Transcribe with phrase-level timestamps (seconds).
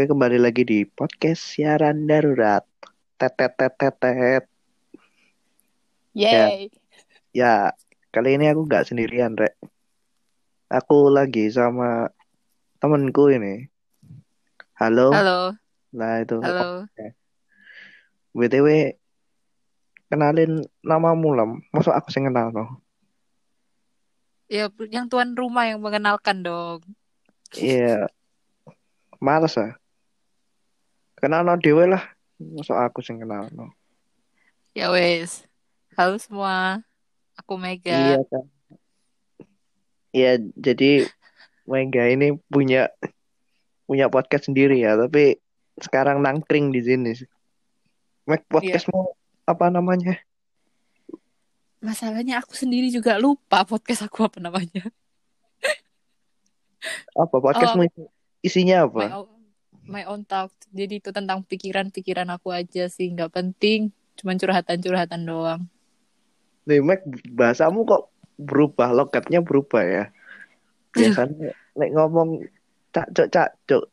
[0.00, 2.64] Oke, kembali lagi di podcast siaran darurat.
[3.20, 4.48] Tetet tetet tet.
[6.16, 6.72] Yay.
[7.36, 7.76] Ya,
[8.08, 9.60] kali ini aku nggak sendirian, Rek.
[10.72, 12.08] Aku lagi sama
[12.80, 13.68] temenku ini.
[14.80, 15.12] Halo.
[15.12, 15.52] Halo.
[15.92, 16.40] Nah, itu.
[16.40, 16.88] Halo.
[18.32, 18.96] BTW,
[20.08, 21.44] kenalin namamu lah.
[21.76, 22.80] Masa aku sih kenal no?
[24.48, 26.88] Ya, yang tuan rumah yang mengenalkan dong.
[27.52, 28.08] Iya.
[29.20, 29.76] Males ah.
[31.20, 32.00] Kenal no dewe lah.
[32.40, 33.68] Masa aku sih kenal no?
[34.72, 35.44] Ya wes.
[35.92, 36.80] Halo semua.
[37.36, 37.92] Aku Mega.
[37.92, 38.44] Iya kan.
[40.16, 41.04] Iya, jadi
[41.68, 42.88] Mega ini punya
[43.84, 45.36] punya podcast sendiri ya, tapi
[45.76, 47.12] sekarang nangkring di sini.
[48.24, 49.12] Meg podcastmu
[49.44, 50.16] apa namanya?
[51.84, 54.88] Masalahnya aku sendiri juga lupa podcast aku apa namanya.
[57.12, 58.08] Apa podcastmu itu
[58.40, 59.04] isinya apa?
[59.04, 59.29] My
[59.90, 60.54] my own talk.
[60.70, 63.90] Jadi itu tentang pikiran-pikiran aku aja sih, nggak penting.
[64.14, 65.66] Cuman curhatan-curhatan doang.
[66.64, 67.02] Nih, Meg,
[67.34, 70.04] bahasamu kok berubah, logatnya berubah ya.
[70.94, 72.46] Biasanya nek ngomong
[72.94, 73.84] cak cok cak cok.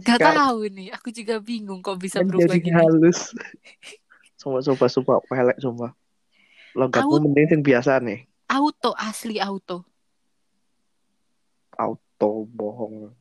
[0.00, 2.76] Gak tahu nih, aku juga bingung kok bisa berubah Jadi gini.
[2.76, 3.32] halus.
[4.40, 5.92] Sumpah, sumpah, sumpah, pelek, sumpah.
[6.72, 8.24] Logatmu mending yang biasa nih.
[8.48, 9.84] Auto, asli auto.
[11.76, 13.12] Auto bohong.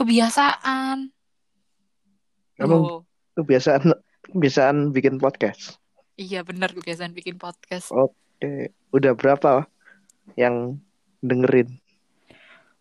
[0.00, 1.12] Kebiasaan.
[2.56, 3.00] Emang Oh,
[3.36, 3.92] kebiasaan
[4.32, 5.76] kebiasaan bikin podcast.
[6.16, 7.92] iya benar kebiasaan bikin podcast.
[7.92, 9.68] Oke, udah berapa
[10.36, 10.80] yang
[11.20, 11.80] dengerin?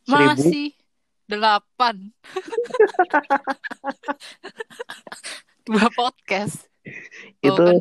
[0.03, 0.31] Seribu?
[0.31, 0.67] Masih
[1.27, 2.11] delapan.
[5.67, 6.67] Dua podcast.
[7.43, 7.77] Itu kan.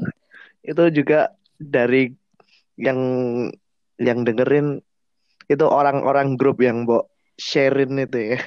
[0.62, 2.12] itu juga dari
[2.75, 2.98] yang
[3.98, 4.82] yang dengerin
[5.47, 8.38] itu orang-orang grup yang mbok sharein itu ya.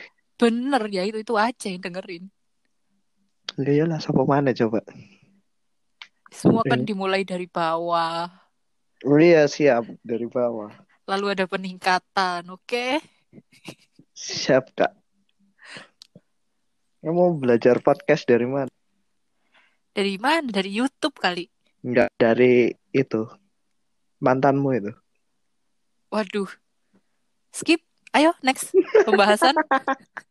[0.41, 2.25] Bener ya itu itu aja yang dengerin.
[3.61, 4.81] Ya iyalah siapa mana coba.
[6.33, 8.25] Semua kan dimulai dari bawah.
[9.05, 10.73] Oh iya siap dari bawah.
[11.05, 13.03] Lalu ada peningkatan, oke?
[14.17, 14.97] Siap kak.
[17.05, 18.71] Kamu belajar podcast dari mana?
[19.93, 20.49] Dari mana?
[20.49, 21.45] Dari YouTube kali.
[21.85, 23.29] Enggak dari itu
[24.21, 24.91] mantanmu itu.
[26.09, 26.49] Waduh.
[27.53, 27.85] Skip.
[28.11, 28.73] Ayo next
[29.05, 29.53] pembahasan.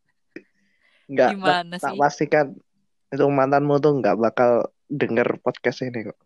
[1.11, 1.99] Gimana tak, tak sih?
[1.99, 2.47] pastikan
[3.11, 6.19] itu mantanmu tuh nggak bakal denger podcast ini kok.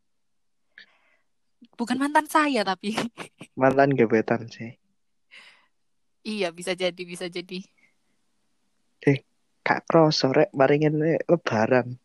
[1.81, 2.93] Bukan mantan saya tapi.
[3.61, 4.77] Mantan gebetan sih.
[6.25, 7.65] iya bisa jadi bisa jadi.
[9.65, 11.97] Kak Kros sore baringin ini lebaran.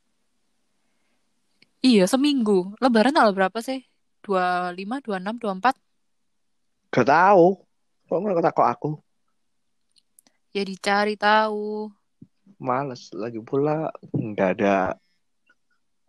[1.83, 2.71] Iya seminggu.
[2.79, 3.83] Lebaran tanggal berapa sih?
[4.23, 5.75] 25, 26, 24?
[6.95, 7.47] Gak tahu.
[8.07, 8.89] Kok nggak takut aku?
[10.55, 11.91] Ya dicari tahu.
[12.59, 14.99] Males lagi pula nggak ada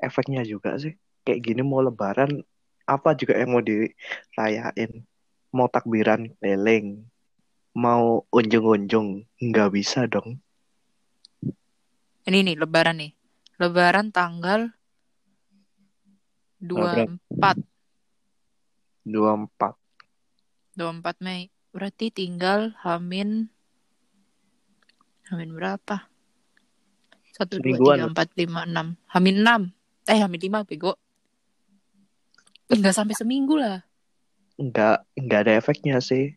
[0.02, 0.98] efeknya juga sih.
[1.22, 2.42] Kayak gini mau lebaran
[2.90, 5.06] apa juga yang mau dirayain.
[5.50, 7.06] Mau takbiran keliling,
[7.74, 10.42] mau unjung-unjung nggak bisa dong.
[12.26, 13.12] Ini nih lebaran nih.
[13.58, 14.74] Lebaran tanggal
[16.60, 17.08] Berapa?
[17.40, 17.56] 24
[19.08, 19.80] 24
[20.76, 21.48] 24 Mei.
[21.72, 23.48] Berarti tinggal Hamin
[25.30, 26.10] Hamin berapa?
[27.40, 27.98] 1 2 Semingguan.
[28.04, 28.96] 3 4 5 6.
[29.08, 29.72] Hamin 6.
[30.06, 30.92] Eh Hamin 5 bego.
[32.68, 33.80] Enggak sampai seminggu lah.
[34.54, 36.36] nggak nggak ada efeknya sih.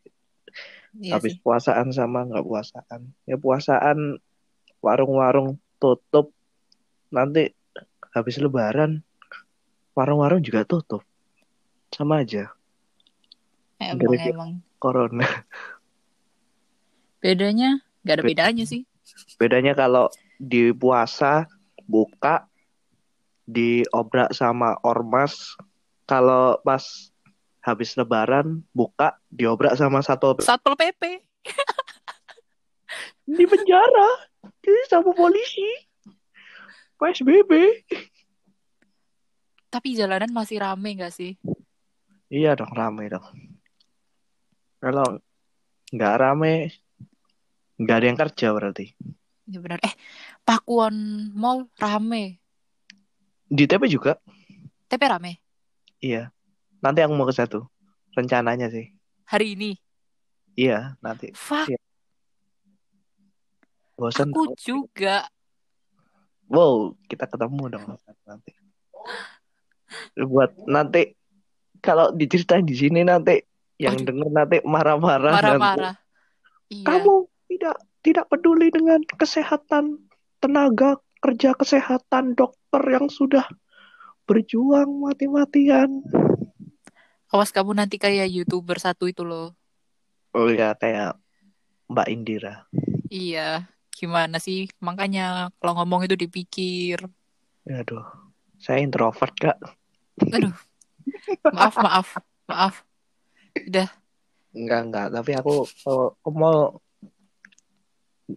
[0.95, 1.41] Iya Habis sih.
[1.43, 3.11] puasaan sama nggak puasaan.
[3.25, 4.15] Ya puasaan
[4.79, 6.31] warung-warung tutup.
[7.09, 7.51] Nanti
[8.09, 9.03] habis lebaran
[9.91, 11.03] warung-warung juga tutup.
[11.91, 12.47] Sama aja
[13.75, 14.51] Emang Gara-gara- emang.
[14.79, 15.27] corona.
[17.19, 18.87] Bedanya enggak ada Be- bedanya sih.
[19.35, 20.07] Bedanya kalau
[20.39, 21.45] di puasa
[21.85, 22.47] buka
[23.45, 25.55] diobrak sama ormas.
[26.03, 26.83] Kalau pas
[27.63, 31.23] habis lebaran buka diobrak sama satu Satpol PP.
[33.39, 34.33] di penjara
[34.87, 35.69] sama polisi.
[37.01, 37.51] PSBB.
[39.67, 41.35] Tapi jalanan masih rame enggak sih?
[42.31, 43.25] Iya dong rame dong.
[44.79, 45.19] Kalau
[45.91, 46.71] nggak rame
[47.81, 48.95] nggak ada yang kerja berarti.
[49.43, 49.79] Ya benar.
[49.83, 49.93] Eh,
[50.41, 50.95] Pakuan
[51.33, 52.39] Mall rame.
[53.45, 54.15] Di TP juga.
[54.87, 55.39] TP rame.
[55.99, 56.31] Iya.
[56.79, 57.67] Nanti aku mau ke satu.
[58.13, 58.91] Rencananya sih.
[59.27, 59.71] Hari ini.
[60.53, 61.33] Iya nanti.
[61.33, 61.79] Fuck, Iya.
[63.93, 64.29] Bosan.
[64.29, 65.25] aku juga.
[66.45, 67.85] Wow kita ketemu dong
[68.23, 68.51] nanti.
[70.15, 71.17] Buat nanti
[71.79, 73.41] kalau diceritain di sini nanti
[73.75, 74.05] yang Waduh.
[74.05, 75.33] denger nanti marah-marah.
[75.33, 75.95] Marah-marah.
[76.69, 76.85] Iya.
[76.85, 77.13] Kamu
[77.49, 79.97] tidak tidak peduli dengan kesehatan
[80.43, 83.47] tenaga kerja kesehatan dokter yang sudah
[84.27, 86.03] berjuang mati-matian.
[87.31, 89.55] Awas kamu nanti kayak youtuber satu itu loh.
[90.35, 91.15] Oh ya kayak
[91.87, 92.67] Mbak Indira.
[93.07, 94.67] Iya, gimana sih?
[94.83, 96.99] Makanya kalau ngomong itu dipikir.
[97.63, 98.03] Aduh,
[98.59, 99.57] saya introvert kak.
[100.29, 100.53] Aduh,
[101.55, 102.07] maaf, maaf,
[102.51, 102.75] maaf.
[103.53, 103.89] Udah,
[104.53, 106.57] Enggak enggak, tapi aku kalau aku mau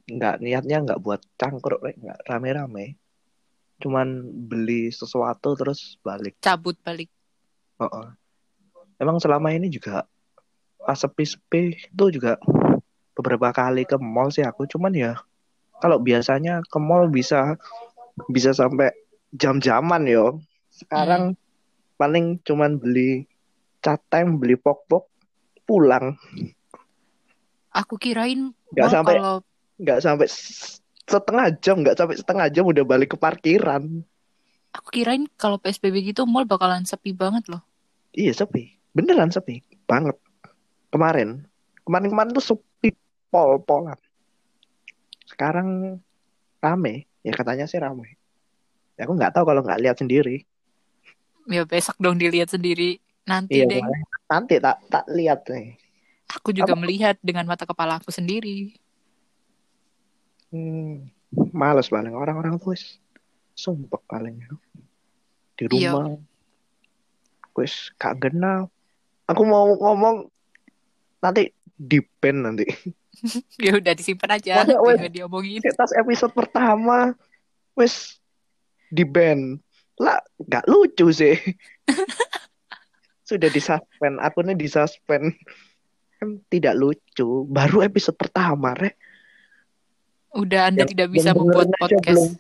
[0.05, 1.97] enggak niatnya enggak buat cangkruk, Rek.
[2.01, 3.01] enggak rame-rame.
[3.81, 6.37] Cuman beli sesuatu terus balik.
[6.41, 7.13] cabut balik.
[7.77, 8.09] Oh,
[8.97, 10.09] Emang selama ini juga
[10.81, 12.41] pas sepi-sepi itu juga
[13.13, 14.65] beberapa kali ke mall sih aku.
[14.65, 15.13] Cuman ya
[15.85, 17.61] kalau biasanya ke mall bisa
[18.33, 18.93] bisa sampai
[19.37, 20.41] jam-jaman yo.
[20.73, 21.37] Sekarang
[22.01, 23.29] paling cuman beli
[23.85, 25.09] cat time, beli pok-pok,
[25.69, 26.17] pulang.
[27.77, 29.37] Aku kirain Nggak mall sampai kalau
[29.76, 30.26] nggak sampai
[31.06, 34.02] setengah jam, nggak sampai setengah jam udah balik ke parkiran.
[34.76, 37.64] aku kirain kalau PSBB gitu mall bakalan sepi banget loh.
[38.12, 40.17] Iya sepi, beneran sepi banget.
[40.93, 41.44] Kemarin,
[41.84, 42.93] kemarin-kemarin tuh sepi
[43.28, 43.96] pol-polan.
[45.26, 45.99] Sekarang
[46.61, 48.17] rame, ya katanya sih rame.
[48.96, 50.44] Ya, aku nggak tahu kalau nggak lihat sendiri.
[51.46, 53.00] Ya besok dong dilihat sendiri.
[53.25, 53.82] Nanti Iya, deh.
[54.26, 55.76] nanti tak tak lihat nih.
[56.37, 58.75] Aku juga melihat dengan mata kepala aku sendiri.
[60.56, 61.12] Hmm,
[61.53, 62.97] males paling orang-orang tuh wis
[63.53, 64.41] sumpek paling
[65.56, 65.93] di Iya.
[65.93, 66.17] rumah.
[67.53, 68.73] Wis gak kenal.
[69.29, 70.29] Aku mau ngomong
[71.20, 72.64] nanti di pen nanti.
[73.56, 74.61] Ya udah disimpan aja.
[74.61, 75.00] Masa, wes?
[75.08, 75.64] Diomongin.
[75.73, 77.17] Pas episode pertama
[77.73, 78.20] wis
[78.93, 79.56] di band.
[79.97, 81.32] Lah, gak lucu sih.
[83.29, 85.32] Sudah disuspend, akunnya disuspend.
[86.20, 87.49] Kan tidak lucu.
[87.49, 89.00] Baru episode pertama, Rek.
[90.32, 92.06] Udah Anda Yang- tidak bisa yang membuat podcast.
[92.08, 92.31] belum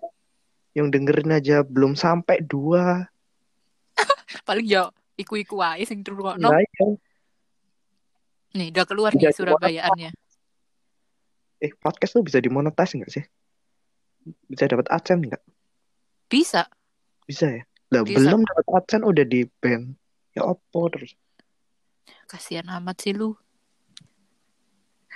[0.72, 3.08] yang dengerin aja belum sampai dua
[4.48, 6.86] Paling ya iku-iku aja sing turun Lah, iya.
[8.52, 10.10] Nih udah keluar Udah nih Surabayaannya.
[11.56, 13.24] eh podcast tuh bisa dimonetize nggak sih
[14.44, 15.42] bisa dapat adsense nggak
[16.28, 16.68] Bisa.
[17.24, 18.20] bisa ya lah Bisa.
[18.20, 19.96] belum dapat adsense udah di ban
[20.32, 21.16] ya opo terus
[22.26, 23.32] Kasihan amat sih lu.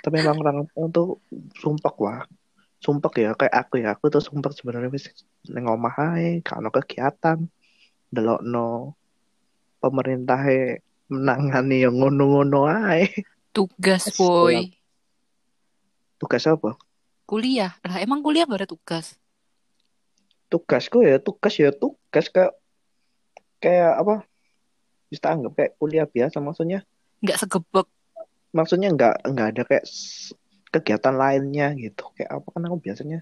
[0.01, 1.21] tapi emang orang tuh
[1.53, 2.25] sumpek wah
[2.81, 5.13] sumpek ya kayak aku ya aku tuh sumpek sebenarnya wis
[5.47, 7.37] neng omah ae gak ono kegiatan
[8.09, 8.97] delokno
[9.77, 10.41] pemerintah
[11.07, 13.05] menangani yang ngono-ngono ae
[13.51, 14.71] Tugas, boy.
[16.15, 16.79] tugas apa
[17.27, 17.71] Kuliah.
[17.87, 19.15] Lah emang kuliah gak ada tugas?
[20.51, 22.51] tugasku ya tugas ya tugas kayak
[23.63, 24.27] kayak apa
[25.07, 26.83] bisa anggap kayak kuliah biasa maksudnya
[27.23, 27.87] Nggak segebek.
[28.51, 29.85] maksudnya nggak nggak ada kayak
[30.71, 33.19] kegiatan lainnya gitu kayak apa kan aku biasanya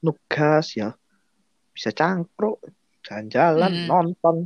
[0.00, 0.96] nugas ya
[1.70, 2.58] bisa cangkruk
[3.04, 3.86] jalan-jalan Hmm.
[3.86, 4.36] nonton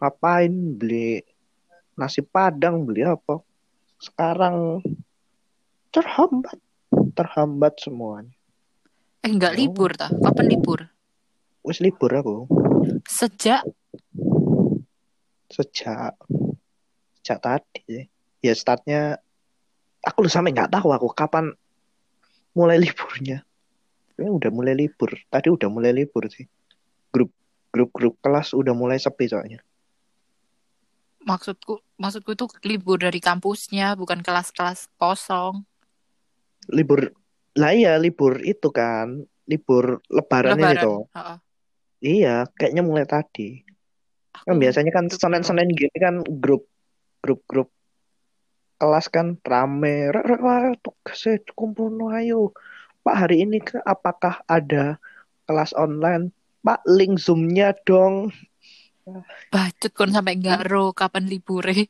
[0.00, 1.20] ngapain beli
[1.94, 3.40] nasi padang beli apa
[3.96, 4.82] sekarang
[5.88, 6.58] terhambat
[7.12, 8.32] terhambat semuanya
[9.24, 9.58] Eh nggak Oh.
[9.58, 10.12] libur tah?
[10.12, 10.80] Kapan libur?
[11.62, 12.36] wis libur aku
[13.08, 13.64] Sejak
[15.48, 16.12] sejak
[17.16, 18.04] sejak tadi
[18.40, 19.16] ya startnya
[20.04, 21.50] aku lu sampai nggak tahu aku kapan
[22.54, 23.42] mulai liburnya.
[24.14, 25.10] Ini udah mulai libur.
[25.26, 26.46] Tadi udah mulai libur sih.
[27.10, 27.34] Grup
[27.74, 29.58] grup grup kelas udah mulai sepi soalnya.
[31.24, 35.64] Maksudku maksudku tuh libur dari kampusnya bukan kelas-kelas kosong.
[36.72, 37.12] libur
[37.58, 39.24] lah iya libur itu kan.
[39.44, 40.80] Libur lebaran, Lebaran.
[40.80, 41.36] tuh Heeh.
[42.00, 43.60] iya kayaknya mulai tadi.
[44.32, 46.64] Aku kan biasanya kan itu senin senin gini kan grup
[47.20, 47.68] grup grup
[48.80, 50.10] kelas kan rame.
[50.14, 52.52] Rek rek tugasnya kumpul ayo.
[53.04, 54.96] Pak hari ini ke apakah ada
[55.46, 56.32] kelas online?
[56.64, 58.32] Pak link zoomnya dong.
[59.52, 61.88] Bacot kon sampai nggak ro kapan libure.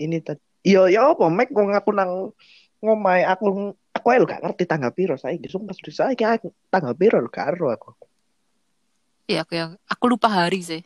[0.00, 2.34] ini tadi iya ya apa mek wong aku nang
[2.82, 5.46] ngomai aku aku lho gak ngerti tanggal piro saiki.
[5.50, 7.90] Sumpah sudah saiki aku tanggal piro lho gak ero aku.
[9.30, 10.82] Iya aku yang aku lupa hari sih.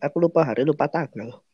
[0.00, 1.44] aku lupa hari lupa tanggal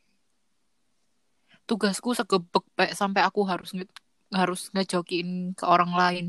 [1.67, 3.87] Tugasku segebek Pak, sampai aku harus nge
[4.31, 6.27] harus ngejokin ke orang lain.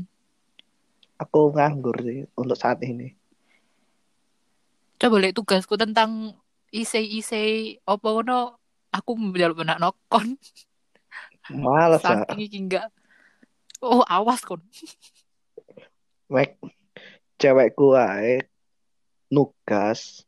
[1.18, 3.10] aku nganggur sih untuk saat ini
[4.98, 6.34] Coba lihat tugasku tentang
[6.70, 8.54] isi-isi opo ngono
[8.90, 10.38] aku menjaluk benak nokon
[11.62, 12.86] males saking iki enggak.
[13.82, 14.62] Oh, awas kon.
[16.34, 16.58] mek
[17.38, 18.46] cewekku ae
[19.30, 20.22] nugas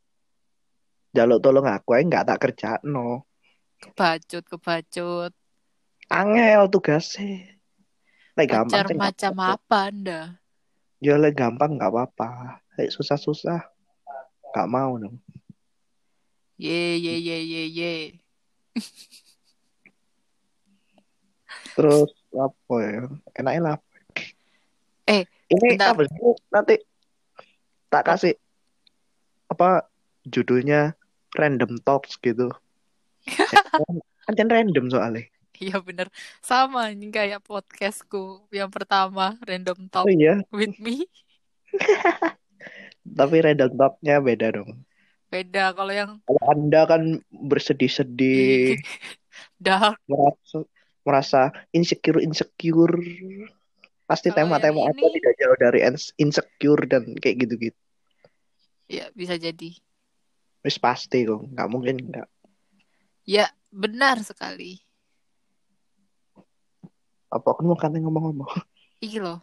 [1.15, 3.27] jaluk tolong aku ae nggak tak kerja no
[3.81, 5.33] Kebacut, kebacut.
[6.11, 7.57] angel tugasnya
[8.37, 9.55] Lek gampang Pacar sih nggak macam apa-apa.
[9.59, 10.19] apa Anda?
[11.03, 12.29] Ya lek gampang nggak apa-apa.
[12.79, 13.59] Lek susah-susah
[14.53, 15.19] nggak mau dong.
[16.55, 17.93] Ye ye ye ye ye.
[21.75, 23.03] Terus apa ya?
[23.35, 23.77] Enaknya lah.
[25.09, 25.91] Eh, Ini bentar.
[25.97, 26.19] apa sih?
[26.53, 26.75] Nanti
[27.91, 28.33] tak kasih
[29.51, 29.89] apa
[30.23, 30.95] judulnya
[31.35, 32.47] random talks gitu.
[34.31, 35.25] Kan random soalnya.
[35.61, 36.09] Iya bener.
[36.41, 41.05] Sama ini kayak podcastku yang pertama Random Talk Oh iya, with me.
[43.17, 44.81] tapi random talknya beda dong.
[45.29, 48.81] Beda kalau yang Kalau Anda kan bersedih-sedih,
[49.61, 50.01] dark.
[50.09, 50.57] merasa
[51.05, 52.97] merasa insecure insecure.
[54.09, 57.77] Pasti tema-tema apa ini- tidak jauh dari ins- insecure dan kayak gitu-gitu.
[58.91, 59.77] Ya bisa jadi.
[60.65, 62.27] Wis pasti kok, nggak mungkin nggak.
[63.31, 64.83] Ya benar sekali.
[67.31, 68.43] Apa kan mau katanya ngomong-ngomong?
[69.07, 69.39] Iki loh.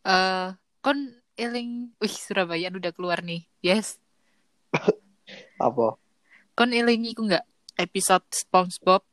[0.00, 3.44] Eh, kon eling, wih Surabaya udah keluar nih.
[3.60, 4.00] Yes.
[5.60, 6.00] Apa?
[6.56, 7.44] Kon eling iku nggak
[7.76, 9.04] episode SpongeBob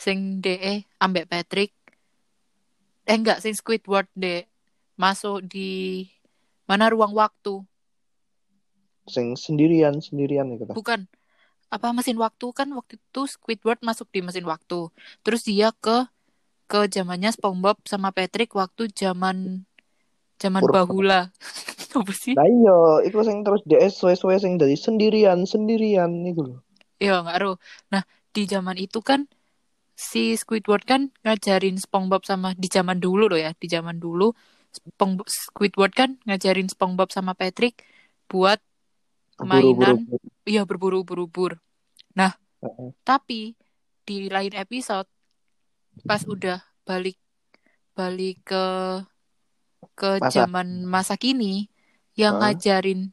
[0.00, 1.76] sing DE ambek Patrick.
[3.04, 4.48] Eh enggak, sing Squidward de
[4.96, 6.08] masuk di
[6.64, 7.60] mana ruang waktu.
[9.12, 10.72] Sing sendirian sendirian gitu.
[10.72, 11.04] Bukan
[11.74, 14.78] apa mesin waktu kan waktu itu Squidward masuk di mesin waktu.
[15.24, 15.96] Terus dia ke
[16.70, 19.36] ke zamannya SpongeBob sama Patrick waktu zaman
[20.42, 20.74] zaman Purba.
[20.74, 21.20] bahula.
[21.98, 22.36] Apa sih?
[22.36, 22.76] Nah iya,
[23.08, 26.58] itu sing terus DS suwe-suwe sing dari sendirian sendirian itu loh.
[27.02, 27.48] Iya, nggak ero.
[27.92, 28.02] Nah,
[28.34, 29.20] di zaman itu kan
[30.12, 34.24] si Squidward kan ngajarin SpongeBob sama di zaman dulu loh ya, di zaman dulu
[34.76, 37.74] Spong- Squidward kan ngajarin SpongeBob sama Patrick
[38.30, 38.60] buat
[39.44, 39.96] mainan,
[40.46, 41.58] iya berburu-buru-buru.
[42.62, 42.88] Heeh.
[43.02, 43.58] Tapi
[44.06, 45.10] di lain episode
[46.06, 47.18] pas udah balik
[47.92, 48.64] balik ke
[49.98, 50.46] ke Masa.
[50.46, 51.68] zaman masa kini
[52.14, 52.54] yang Hah?
[52.54, 53.12] ngajarin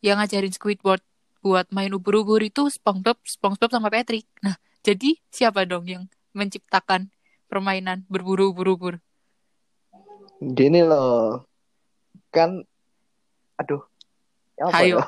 [0.00, 1.02] yang ngajarin Squidward
[1.42, 4.26] buat main ubur-ubur itu SpongeBob, SpongeBob sama Patrick.
[4.42, 7.10] Nah, jadi siapa dong yang menciptakan
[7.46, 8.98] permainan berburu ubur-ubur?
[10.42, 11.46] Gini loh.
[12.34, 12.66] Kan
[13.58, 13.82] aduh.
[14.58, 14.98] Ya apa Hayo.
[14.98, 15.06] ya?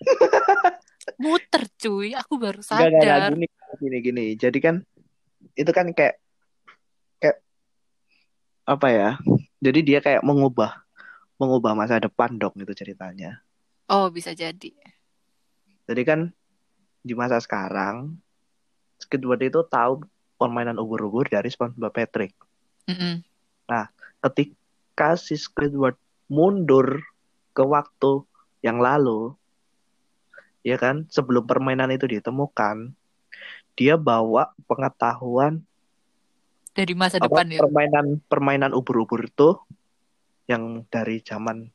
[1.22, 3.30] Muter cuy, aku baru Enggak, enggak, enggak, sadar.
[3.34, 3.46] gini,
[3.80, 4.24] gini, gini.
[4.36, 4.74] Jadi kan
[5.56, 6.16] itu kan kayak
[7.20, 7.36] kayak
[8.64, 9.10] apa ya?
[9.60, 10.80] Jadi dia kayak mengubah
[11.40, 13.40] mengubah masa depan dong itu ceritanya.
[13.88, 14.72] Oh, bisa jadi.
[15.88, 16.30] Jadi kan
[17.00, 18.20] di masa sekarang
[19.00, 20.04] Squidward itu tahu
[20.36, 22.36] permainan ubur-ubur dari SpongeBob Patrick.
[22.88, 23.24] Mm-mm.
[24.20, 25.96] Ketika si Squidward
[26.28, 27.00] mundur
[27.56, 28.22] ke waktu
[28.60, 29.32] yang lalu,
[30.66, 32.92] ya kan, sebelum permainan itu ditemukan,
[33.78, 35.64] dia bawa pengetahuan
[36.70, 37.58] Dari masa apa depan ya.
[37.64, 39.58] permainan permainan ubur-ubur itu
[40.46, 41.66] yang dari zaman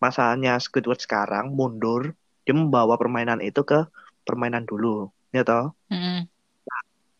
[0.00, 3.86] masanya Squidward sekarang mundur dia membawa permainan itu ke
[4.26, 6.26] permainan dulu ya toh Mm-mm.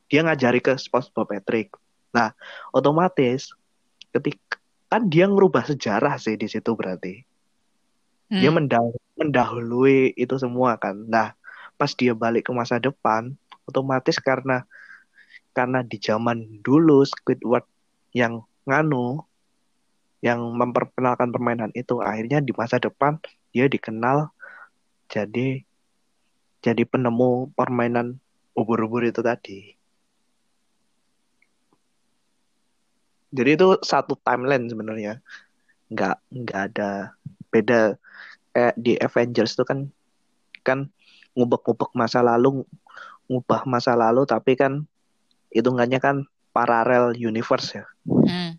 [0.08, 1.76] dia ngajari ke SpongeBob Patrick
[2.10, 2.32] nah
[2.72, 3.52] otomatis
[4.12, 4.60] ketika
[4.92, 7.24] kan dia ngerubah sejarah sih di situ berarti
[8.32, 8.56] dia Mm.
[9.18, 10.96] Mendah- mendahului itu semua kan.
[11.08, 11.36] Nah
[11.78, 13.34] pas dia balik ke masa depan
[13.68, 14.64] otomatis karena
[15.56, 17.66] karena di zaman dulu Squidward
[18.16, 19.24] yang nganu
[20.22, 23.18] yang memperkenalkan permainan itu akhirnya di masa depan
[23.50, 24.30] dia dikenal
[25.10, 25.66] jadi
[26.62, 28.22] jadi penemu permainan
[28.54, 29.74] ubur-ubur itu tadi.
[33.32, 35.18] Jadi itu satu timeline sebenarnya.
[35.90, 36.90] Nggak nggak ada
[37.50, 37.98] beda
[38.52, 39.88] kayak di Avengers itu kan
[40.62, 40.92] kan
[41.34, 42.62] ngubek-ngubek masa lalu
[43.26, 44.84] ngubah masa lalu tapi kan
[45.50, 46.16] hitungannya kan
[46.52, 48.58] paralel universe ya Mm.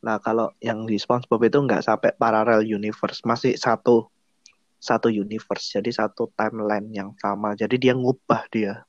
[0.00, 4.08] Nah, kalau yang di SpongeBob itu nggak sampai parallel universe, masih satu
[4.80, 7.52] satu universe, jadi satu timeline yang sama.
[7.52, 8.88] Jadi dia ngubah dia.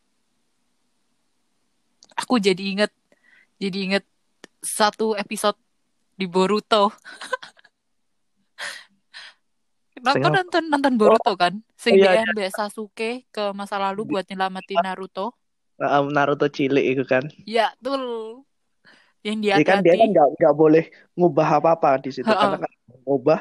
[2.15, 2.91] Aku jadi inget,
[3.59, 4.05] jadi inget
[4.63, 5.59] satu episode
[6.15, 6.91] di Boruto.
[10.01, 10.33] Nah, Sing apa?
[10.41, 11.61] nonton nonton Boruto kan?
[11.77, 15.37] Sing iya, ambek Sasuke ke masa lalu buat nyelamatin Naruto.
[16.09, 17.29] Naruto cilik itu kan.
[17.45, 18.41] Ya, betul.
[19.21, 22.71] Yang dia Jadi kan dia kan nggak nggak boleh ngubah apa-apa di situ karena kan
[23.05, 23.39] ngubah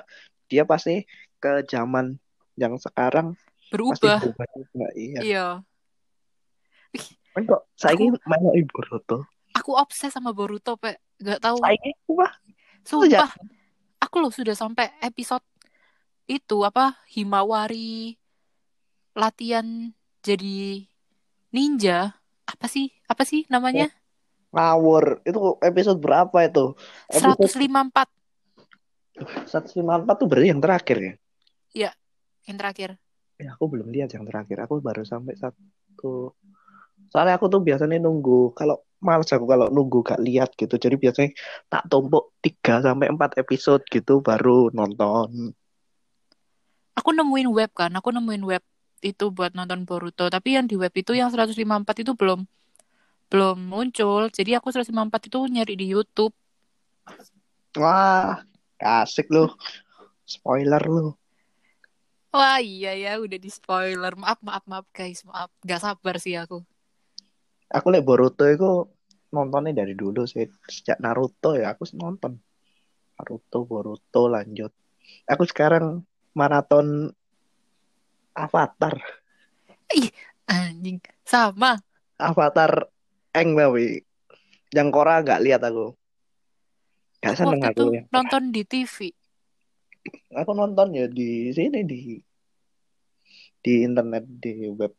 [0.53, 1.09] dia pasti
[1.41, 2.21] ke zaman
[2.61, 4.21] yang sekarang pasti berubah.
[4.21, 4.89] berubah juga.
[4.93, 5.21] Iya.
[5.25, 5.47] Iya.
[7.33, 9.25] Kan kok saya main ibu Boruto.
[9.57, 11.01] Aku obses sama Boruto, Pe.
[11.17, 11.57] Gak tahu.
[11.65, 12.33] Saya wah
[12.85, 13.31] Sumpah.
[14.01, 15.45] Aku loh sudah sampai episode
[16.31, 18.15] itu apa Himawari
[19.19, 19.91] latihan
[20.23, 20.87] jadi
[21.51, 22.15] ninja.
[22.47, 22.95] Apa sih?
[23.11, 23.91] Apa sih namanya?
[24.51, 25.23] ngawur.
[25.23, 26.75] Itu episode berapa itu?
[27.07, 29.47] Episode 154.
[29.47, 31.15] 154 tuh berarti yang terakhir ya?
[32.47, 32.91] Yang terakhir.
[33.41, 34.59] Ya, aku belum lihat yang terakhir.
[34.67, 36.35] Aku baru sampai satu.
[37.15, 38.53] Soalnya aku tuh biasanya nunggu.
[38.59, 40.77] Kalau males aku kalau nunggu gak lihat gitu.
[40.77, 41.31] Jadi biasanya
[41.71, 45.55] tak tumpuk 3 sampai 4 episode gitu baru nonton.
[46.99, 48.63] Aku nemuin web kan, aku nemuin web
[49.01, 50.29] itu buat nonton Boruto.
[50.29, 51.57] Tapi yang di web itu yang 154
[52.05, 52.45] itu belum
[53.31, 54.29] belum muncul.
[54.29, 56.35] Jadi aku 154 itu nyari di YouTube.
[57.79, 58.43] Wah,
[58.79, 59.49] asik lu.
[60.27, 61.15] Spoiler lu.
[62.31, 64.15] Wah iya ya udah di spoiler.
[64.15, 65.51] Maaf maaf maaf guys, maaf.
[65.67, 66.63] Gak sabar sih aku.
[67.71, 68.87] Aku liat Boruto itu
[69.35, 70.47] nontonnya dari dulu sih.
[70.67, 72.39] Sejak Naruto ya aku nonton.
[73.19, 74.71] Naruto, Boruto lanjut.
[75.27, 77.11] Aku sekarang maraton
[78.35, 78.95] Avatar.
[80.51, 81.79] Anjing, sama.
[82.19, 82.91] Avatar
[83.31, 84.03] Eng tapi
[84.75, 85.95] yang Korra nggak lihat aku.
[87.21, 88.03] Gak seneng Waktu aku ya.
[88.11, 89.13] nonton di TV.
[90.33, 92.17] Aku nonton ya di sini di
[93.61, 94.93] di internet di web.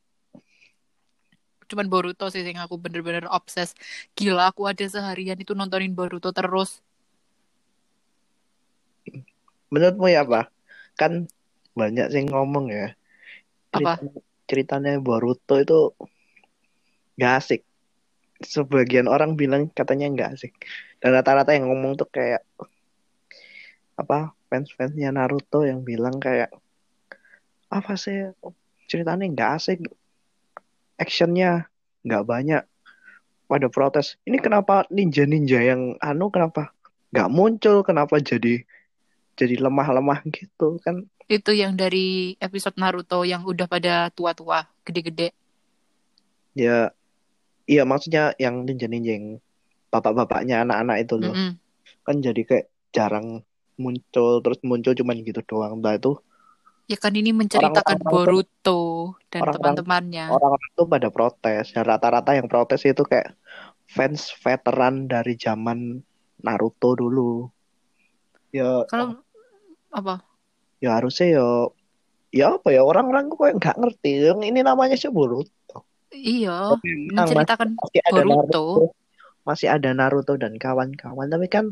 [1.66, 3.74] Cuman Boruto sih yang aku bener-bener obses.
[4.14, 6.84] Gila aku ada seharian itu nontonin Boruto terus.
[9.72, 10.52] Menurutmu ya apa?
[11.01, 11.25] Kan
[11.74, 12.93] banyak sih ngomong ya.
[13.74, 13.98] Apa?
[13.98, 15.98] Cerita- ceritanya Boruto itu
[17.17, 17.62] nggak asik.
[18.46, 20.53] Sebagian orang bilang katanya nggak asik.
[21.01, 22.46] Dan rata-rata yang ngomong tuh kayak
[23.98, 26.53] apa fans-fansnya Naruto yang bilang kayak
[27.72, 28.29] apa sih
[28.91, 29.79] ceritanya nggak asik,
[31.00, 31.72] actionnya
[32.05, 32.63] nggak banyak.
[33.48, 36.75] Pada protes, ini kenapa ninja-ninja yang anu kenapa
[37.12, 37.84] nggak muncul?
[37.84, 38.63] Kenapa jadi
[39.36, 41.06] jadi lemah-lemah gitu kan?
[41.32, 45.32] Itu yang dari episode Naruto yang udah pada tua-tua, gede-gede.
[46.52, 46.92] Ya,
[47.64, 49.40] iya maksudnya yang ninja-ninja yang
[49.88, 51.32] bapak-bapaknya anak-anak itu loh.
[51.32, 51.51] Mm-mm.
[52.03, 53.48] Kan jadi kayak jarang
[53.79, 55.79] muncul, terus muncul cuman gitu doang.
[55.79, 56.20] Nah itu
[56.92, 60.27] Ya kan ini menceritakan Orang-orang Boruto dan teman-temannya.
[60.27, 61.72] orang-orang tuh pada protes.
[61.72, 63.32] Dan rata-rata yang protes itu kayak
[63.88, 66.03] fans veteran dari zaman
[66.44, 67.48] Naruto dulu.
[68.51, 69.24] Ya, Kalau
[69.92, 70.24] apa?
[70.82, 71.48] ya harusnya ya,
[72.34, 74.12] ya apa ya orang-orang kok nggak ngerti.
[74.34, 75.86] Yang ini namanya sih Boruto.
[76.12, 78.34] Iya, Memang menceritakan masih ada Boruto.
[78.34, 78.64] Naruto,
[79.46, 81.30] masih ada Naruto dan kawan-kawan.
[81.30, 81.66] Tapi kan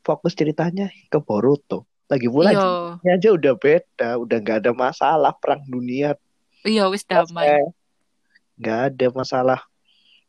[0.00, 1.84] fokus ceritanya ke Boruto.
[2.06, 2.66] Lagi pula Iya,
[3.02, 6.14] Ini aja udah beda, udah nggak ada masalah perang dunia,
[6.62, 7.66] iya wis damai.
[8.56, 9.60] nggak ada masalah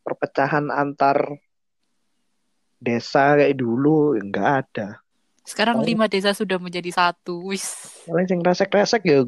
[0.02, 1.38] perpecahan antar
[2.82, 5.06] desa kayak dulu, nggak ada.
[5.48, 5.88] Sekarang Oh.
[5.88, 7.40] lima desa sudah menjadi satu.
[7.48, 7.64] Wis.
[8.04, 9.24] Paling sing resek-resek ya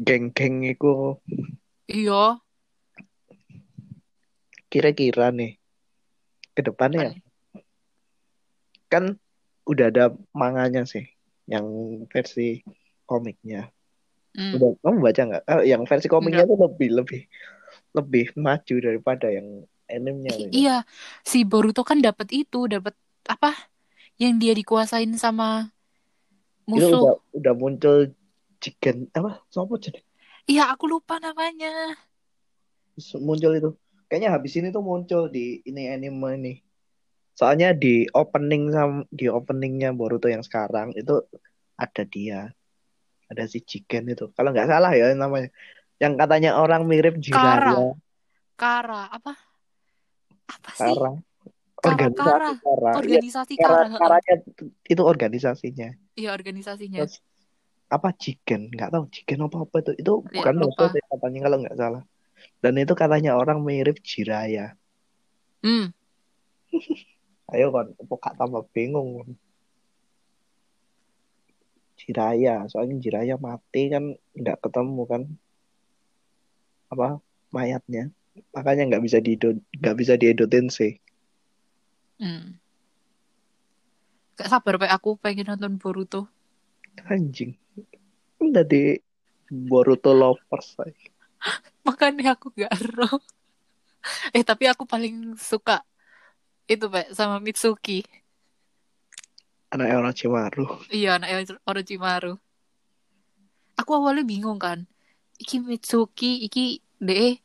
[0.00, 1.20] geng-geng itu
[1.84, 2.40] Iya,
[4.70, 5.58] kira-kira nih
[6.54, 7.18] ke depannya
[8.86, 9.18] kan
[9.66, 11.06] udah ada manganya sih,
[11.50, 11.66] yang
[12.10, 12.62] versi
[13.06, 13.70] komiknya.
[14.34, 14.54] Hmm.
[14.54, 15.44] Udah kamu baca nggak?
[15.46, 17.22] Eh, yang versi komiknya tuh lebih lebih
[17.94, 20.30] lebih maju daripada yang animenya.
[20.30, 20.66] I-.
[20.66, 20.86] Iya,
[21.26, 22.94] si Boruto kan dapat itu, dapat
[23.26, 23.54] apa?
[24.20, 25.72] Yang dia dikuasain sama
[26.68, 27.02] Itu musuh.
[27.02, 27.96] udah udah muncul
[28.60, 29.40] Jigen apa?
[29.48, 30.00] Siapa jadi
[30.44, 31.94] Iya, aku lupa namanya.
[33.22, 33.70] muncul itu?
[34.10, 36.52] Kayaknya habis ini tuh muncul di ini anime ini.
[37.38, 41.24] Soalnya di opening sam di openingnya Boruto yang sekarang itu
[41.78, 42.50] ada dia,
[43.30, 44.28] ada si Jigen itu.
[44.36, 45.48] Kalau nggak salah ya namanya.
[46.02, 47.96] Yang katanya orang mirip Jiraiya.
[48.60, 49.32] Kara, apa?
[50.50, 50.92] Apa sih?
[50.92, 51.29] Kara.
[51.80, 52.48] Kara, Organisasi Kara.
[52.60, 52.90] Kara.
[52.92, 53.98] Iya, Organisasi Kara, Kara.
[53.98, 54.34] Karanya
[54.84, 55.88] itu organisasinya.
[56.14, 56.98] Iya, organisasinya.
[57.04, 57.16] Terus
[57.90, 58.70] apa Jigen?
[58.70, 59.92] Nggak tahu Jigen apa apa itu.
[59.98, 60.84] Itu Ya, bukan lupa.
[60.92, 62.02] sih katanya kalau nggak salah.
[62.60, 64.76] Dan itu katanya orang mirip Jiraiya.
[65.60, 65.92] Hmm,
[67.52, 69.36] Ayo kan, kok gak tambah bingung.
[72.00, 75.22] Jiraya, soalnya Jiraya mati kan nggak ketemu kan
[76.88, 77.20] apa
[77.52, 78.08] mayatnya,
[78.56, 80.96] makanya nggak bisa diedot nggak bisa diedotin sih.
[82.20, 82.60] Hmm.
[84.40, 84.92] Gak sabar, Pak.
[84.96, 86.28] Aku pengen nonton Boruto.
[87.08, 87.56] Anjing,
[88.40, 88.96] udah di
[89.48, 90.76] Boruto lovers.
[90.84, 90.96] ay.
[91.86, 93.20] Makanya aku gak ero.
[94.32, 95.84] Eh, tapi aku paling suka
[96.64, 98.00] itu, Pak, sama Mitsuki.
[99.70, 100.88] Anak Orochimaru.
[100.88, 102.40] Iya, anak Orochimaru.
[103.76, 104.88] Aku awalnya bingung kan.
[105.36, 107.40] Iki Mitsuki, iki deh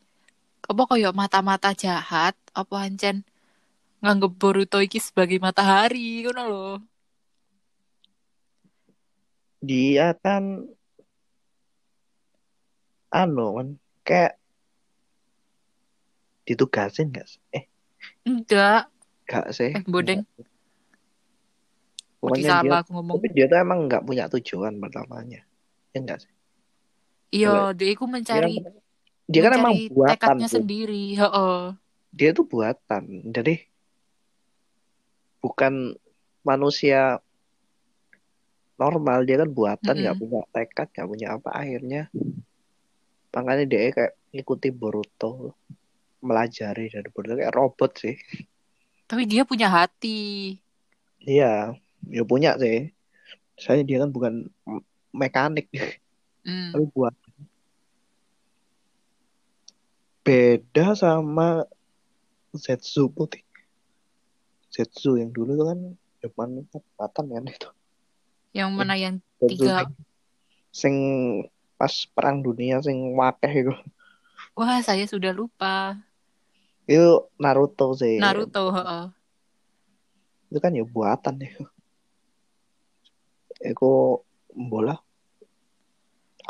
[0.66, 3.22] apa kayak mata-mata jahat, apa ancen
[4.06, 6.74] nganggep Boruto iki sebagai matahari, ngono loh.
[9.66, 10.62] Dia kan
[13.10, 13.68] anu kan
[14.06, 14.38] kayak
[16.46, 17.42] ditugasin nggak sih?
[17.50, 17.66] Eh
[18.30, 18.94] Enggak,
[19.26, 19.74] nggak sih.
[19.74, 20.22] eh bodeng.
[22.22, 23.16] Pokoknya dia, aku ngomong.
[23.22, 25.42] tapi dia tuh emang nggak punya tujuan pertamanya.
[25.94, 26.32] Ya enggak sih?
[27.34, 28.70] Iya, dia iku mencari Dia,
[29.30, 30.14] dia kan emang buatan.
[30.14, 30.56] tekadnya tuh.
[30.62, 31.04] sendiri.
[31.18, 31.58] Heeh.
[32.14, 33.04] Dia tuh buatan.
[33.34, 33.54] Jadi
[35.46, 35.94] bukan
[36.42, 37.22] manusia
[38.82, 39.30] normal.
[39.30, 40.26] Dia kan buatan, nggak Mm-mm.
[40.26, 42.10] punya tekad, nggak punya apa akhirnya.
[43.30, 45.54] Makanya dia kayak ngikuti Boruto,
[46.26, 48.18] melajari dari Boruto kayak robot sih.
[49.06, 50.58] Tapi dia punya hati.
[51.22, 51.78] Iya,
[52.10, 52.90] ya punya sih.
[53.54, 54.50] Saya dia kan bukan
[55.14, 55.70] mekanik,
[56.46, 56.74] Hmm.
[56.74, 57.14] tapi buat
[60.26, 61.70] beda sama
[62.52, 63.45] Zetsu putih.
[64.76, 65.80] Zetsu yang dulu tuh kan
[66.20, 67.70] depan tempatan kan itu.
[68.52, 69.88] Yang mana yang Zetsu tiga?
[69.88, 69.92] sing,
[70.76, 70.96] sing
[71.80, 73.74] pas perang dunia sing wakeh itu.
[74.52, 75.96] Wah, saya sudah lupa.
[76.84, 78.20] Itu Naruto sih.
[78.20, 79.06] Naruto, heeh.
[80.52, 81.56] Itu kan ya buatan ya.
[83.72, 84.20] Aku
[84.52, 85.00] bola.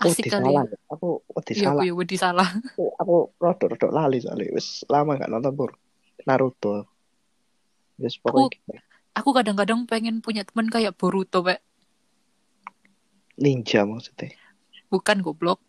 [0.02, 0.50] Aku Asik di kali.
[0.50, 0.66] salah.
[0.66, 0.78] ya.
[0.90, 1.08] Aku
[1.46, 1.74] di salah.
[1.78, 2.50] aku ya wedi salah.
[2.74, 5.72] aku aku rodok-rodok lali soalnya wis lama nggak nonton pur
[6.26, 6.95] Naruto
[8.02, 8.72] wis pokoknya gitu.
[9.20, 11.60] Aku kadang-kadang pengen punya teman kayak Boruto, Pak.
[13.44, 14.30] ninja maksudnya
[14.92, 15.60] Bukan goblok.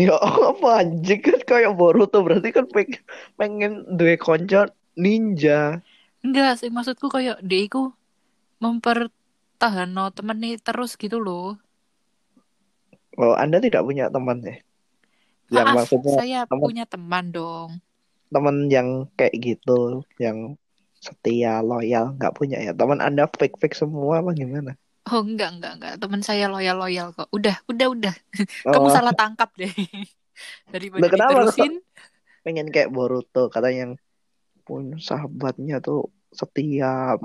[0.00, 0.16] ya
[0.50, 3.00] apa anjing kan kayak Boruto berarti kan pengen
[3.38, 4.60] pengen duwe konco
[4.96, 5.82] ninja
[6.24, 7.64] Enggak sih, maksudku kayak dia
[8.64, 11.56] mempertahankan temennya terus gitu loh.
[13.22, 14.54] oh anda tidak punya teman ya
[15.56, 17.70] yang Maaf, maksudnya saya teman punya teman dong.
[18.34, 20.38] teman yang kayak gitu yang
[21.00, 24.76] setia loyal nggak punya ya teman anda fake fake semua apa gimana
[25.10, 25.94] Oh, enggak, enggak, enggak.
[25.96, 27.26] Teman saya loyal-loyal kok.
[27.34, 28.14] Udah, udah, udah.
[28.68, 29.72] Kamu oh salah tangkap deh.
[30.70, 31.72] Daripada Loh, kenapa diterusin,
[32.44, 33.96] pengen kayak Boruto kata yang
[34.62, 37.18] punya sahabatnya tuh setia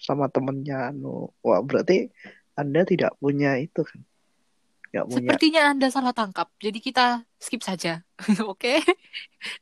[0.00, 2.08] sama temennya anu wah berarti
[2.56, 4.00] anda tidak punya itu kan
[4.90, 6.50] nggak punya sepertinya Anda salah tangkap.
[6.58, 8.02] Jadi kita skip saja.
[8.50, 8.82] Oke?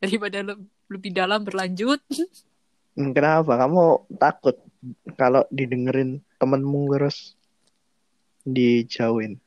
[0.01, 2.01] Daripada le- lebih dalam berlanjut.
[2.99, 4.59] Kenapa kamu takut
[5.15, 7.39] kalau didengerin temenmu terus
[8.43, 9.39] dijauhin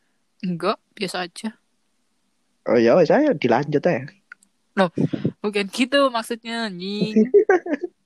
[0.42, 1.60] Enggak, biasa aja.
[2.66, 4.08] oh ya saya dilanjut ya
[5.44, 7.28] Bukan gitu maksudnya, nying.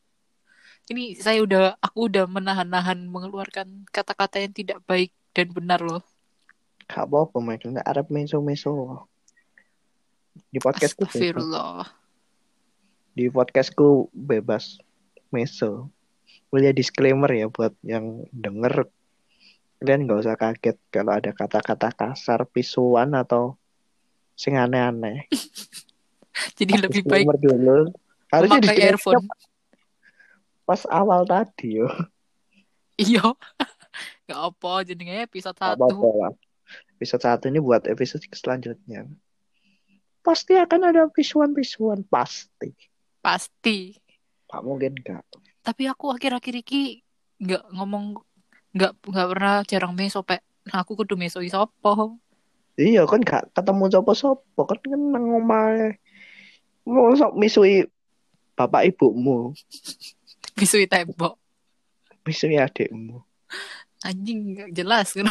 [0.92, 6.02] Ini saya udah, aku udah menahan-nahan mengeluarkan kata-kata yang tidak baik dan benar loh.
[6.86, 9.06] gak apa-apa Michael nggak ada meso-meso
[10.50, 11.14] di podcastku bebas.
[11.18, 11.86] Astagfirullah.
[13.16, 14.78] di podcastku bebas
[15.30, 15.90] meso.
[16.50, 18.90] Boleh disclaimer ya buat yang denger.
[19.82, 23.60] Kalian nggak usah kaget kalau ada kata-kata kasar pisuan atau
[24.36, 25.28] sing aneh-aneh.
[26.60, 27.92] Jadi lebih baik dulu.
[28.32, 29.28] Harusnya disclaimer earphone.
[30.66, 31.88] pas awal tadi yo.
[32.98, 33.22] Iya.
[34.26, 35.86] Gak apa, jadinya episode Gak satu.
[35.86, 36.34] apa-apa lah.
[36.98, 39.06] Episode satu ini buat episode selanjutnya.
[40.26, 42.74] Pasti akan ada pisuan-pisuan pasti.
[43.22, 43.94] Pasti.
[44.56, 45.28] Gak mungkin gak
[45.60, 47.04] Tapi aku akhir-akhir ini
[47.44, 48.16] nggak ngomong
[48.72, 50.40] nggak nggak pernah jarang meso pek.
[50.72, 52.16] Nah, aku kudu meso isopo.
[52.80, 55.96] iya kan gak ketemu sopo-sopo kan kan nang omahe
[56.84, 57.88] mau sok misui
[58.56, 59.56] bapak ibumu
[60.60, 61.36] Misui tembok.
[62.24, 63.20] misui adikmu
[64.06, 65.26] Anjing nggak jelas kan.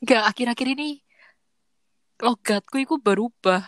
[0.00, 0.90] Nggak akhir-akhir ini
[2.16, 3.60] logatku itu berubah.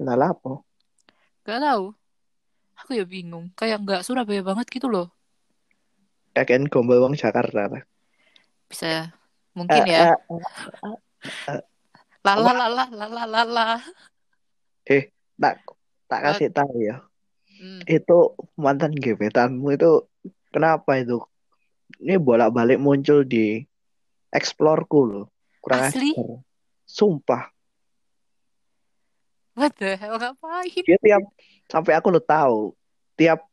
[0.00, 0.64] lah apa
[1.50, 1.84] Gak tahu.
[2.78, 3.50] Aku ya bingung.
[3.58, 5.10] Kayak nggak Surabaya banget gitu loh.
[6.30, 7.66] kakek gombal wong Jakarta.
[8.70, 9.10] Bisa
[9.50, 10.14] mungkin Eh, ya.
[10.14, 11.60] eh,
[12.22, 13.66] Lala lala lala lala.
[14.86, 15.58] eh tak
[16.06, 17.02] tak kasih tahu ya
[17.60, 17.84] Hmm.
[17.84, 18.18] itu
[18.56, 20.08] mantan gebetanmu itu
[20.48, 21.20] kenapa itu
[22.00, 23.60] ini bolak-balik muncul di
[24.32, 25.26] explore-ku loh
[25.60, 26.16] kurang Asli?
[26.16, 26.40] ajar
[26.88, 27.52] sumpah
[29.60, 30.72] What the hell ngapain?
[30.80, 31.22] dia tiap
[31.66, 32.72] sampai aku lo tahu
[33.14, 33.44] tiap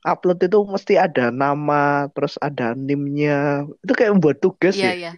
[0.00, 5.12] upload itu mesti ada nama terus ada nimnya itu kayak buat tugas Iya ya iya.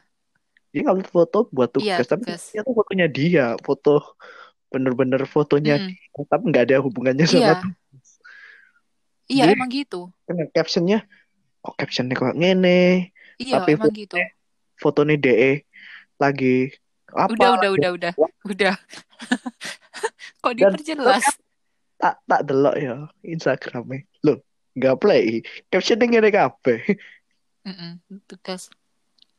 [0.68, 2.42] dia ngupload foto buat Iya tugas tapi tugas.
[2.50, 4.02] itu fotonya dia foto
[4.68, 5.94] bener-bener fotonya Mm-mm.
[5.94, 7.54] dia, tapi nggak ada hubungannya sama Iya.
[7.62, 8.08] tugas.
[9.28, 10.00] Iya Dia- emang gitu.
[10.26, 10.98] kan captionnya
[11.60, 14.18] kok captionnya kok ngene Iya Tapi emang gitu.
[14.76, 15.62] fotonya DE
[16.16, 16.74] lagi
[17.08, 18.12] apa Udah udah udah udah
[18.48, 18.74] udah.
[20.42, 21.24] Kok diperjelas?
[21.96, 24.42] tak tak delok ya Instagramnya loh
[24.74, 26.82] nggak play captionnya ngene kabeh.
[28.26, 28.66] Tugas.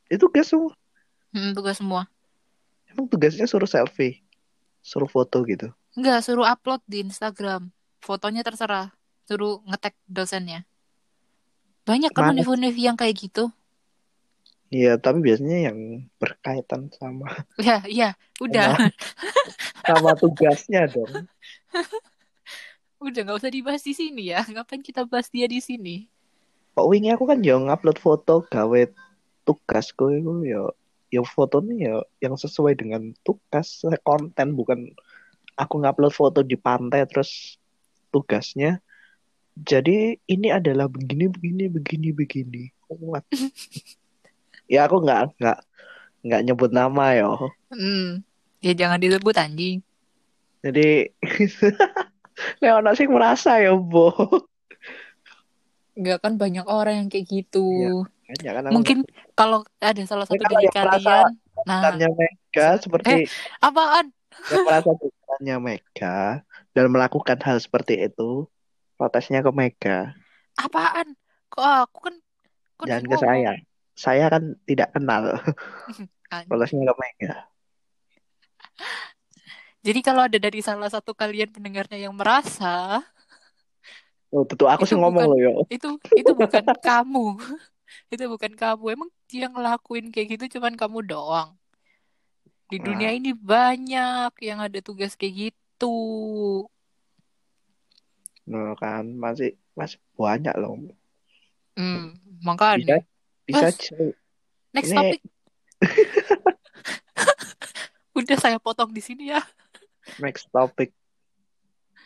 [0.07, 0.71] itu tugas semua
[1.33, 2.05] Mm, tugas semua.
[2.87, 4.21] emang tugasnya suruh selfie
[4.79, 7.69] suruh foto gitu Enggak, suruh upload di Instagram.
[8.01, 8.89] Fotonya terserah.
[9.29, 10.65] Suruh ngetek dosennya.
[11.85, 13.53] Banyak kan univ-univ yang kayak gitu.
[14.73, 18.09] Iya, tapi biasanya yang berkaitan sama Ya, iya,
[18.41, 18.73] udah.
[18.73, 18.89] sama,
[19.85, 21.29] sama tugasnya dong.
[22.97, 24.41] Udah nggak usah dibahas di sini ya.
[24.41, 26.09] Ngapain kita bahas dia di sini?
[26.73, 28.81] Kok wingi aku kan yo ngupload foto gawe
[29.45, 30.73] tugasku itu yo
[31.13, 34.89] yo fotonya yo yang sesuai dengan tugas konten bukan
[35.53, 37.61] aku ngupload foto di pantai terus
[38.09, 38.81] tugasnya
[39.53, 43.21] jadi ini adalah begini begini begini begini what
[44.67, 45.57] ya aku nggak nggak
[46.23, 47.33] nggak nyebut nama yo
[47.73, 48.21] Hmm.
[48.61, 49.81] Ya jangan disebut anjing.
[50.63, 51.11] jadi
[52.63, 54.13] Leona sih merasa ya bo
[55.93, 58.01] Nggak kan banyak orang yang kayak gitu.
[58.25, 58.97] Kayaknya kan aku Mungkin
[59.35, 61.37] kalau ada salah satu dari kalian,
[61.69, 63.29] nah, Mega seperti
[63.61, 64.09] apaan?
[64.49, 66.41] yang merasa bukannya Mega
[66.73, 68.49] dan melakukan hal seperti itu
[68.97, 70.17] protesnya ke Mega
[70.57, 71.13] Apaan?
[71.53, 72.15] Kok aku kan
[72.81, 73.53] kok jangan ke saya
[73.93, 75.23] saya kan tidak kenal
[76.33, 76.49] Anjing.
[76.49, 77.33] protesnya ke Mega
[79.83, 83.03] Jadi kalau ada dari salah satu kalian pendengarnya yang merasa
[84.33, 85.87] oh tentu aku sih ngomong loh yo itu
[86.19, 87.25] itu bukan kamu.
[88.13, 88.83] Itu bukan kamu.
[88.97, 91.53] Emang yang ngelakuin kayak gitu cuman kamu doang.
[92.69, 92.85] Di Nah.
[92.89, 95.93] dunia ini banyak yang ada tugas kayak gitu.
[98.51, 100.75] no kan masih masih banyak loh
[101.77, 102.13] Hmm,
[102.45, 102.97] makanya.
[103.01, 103.12] bisa
[103.49, 103.75] Mas.
[103.75, 104.15] cari-
[104.71, 105.21] Next ini- topic.
[108.13, 109.41] Udah saya potong di sini ya.
[110.19, 110.91] next topic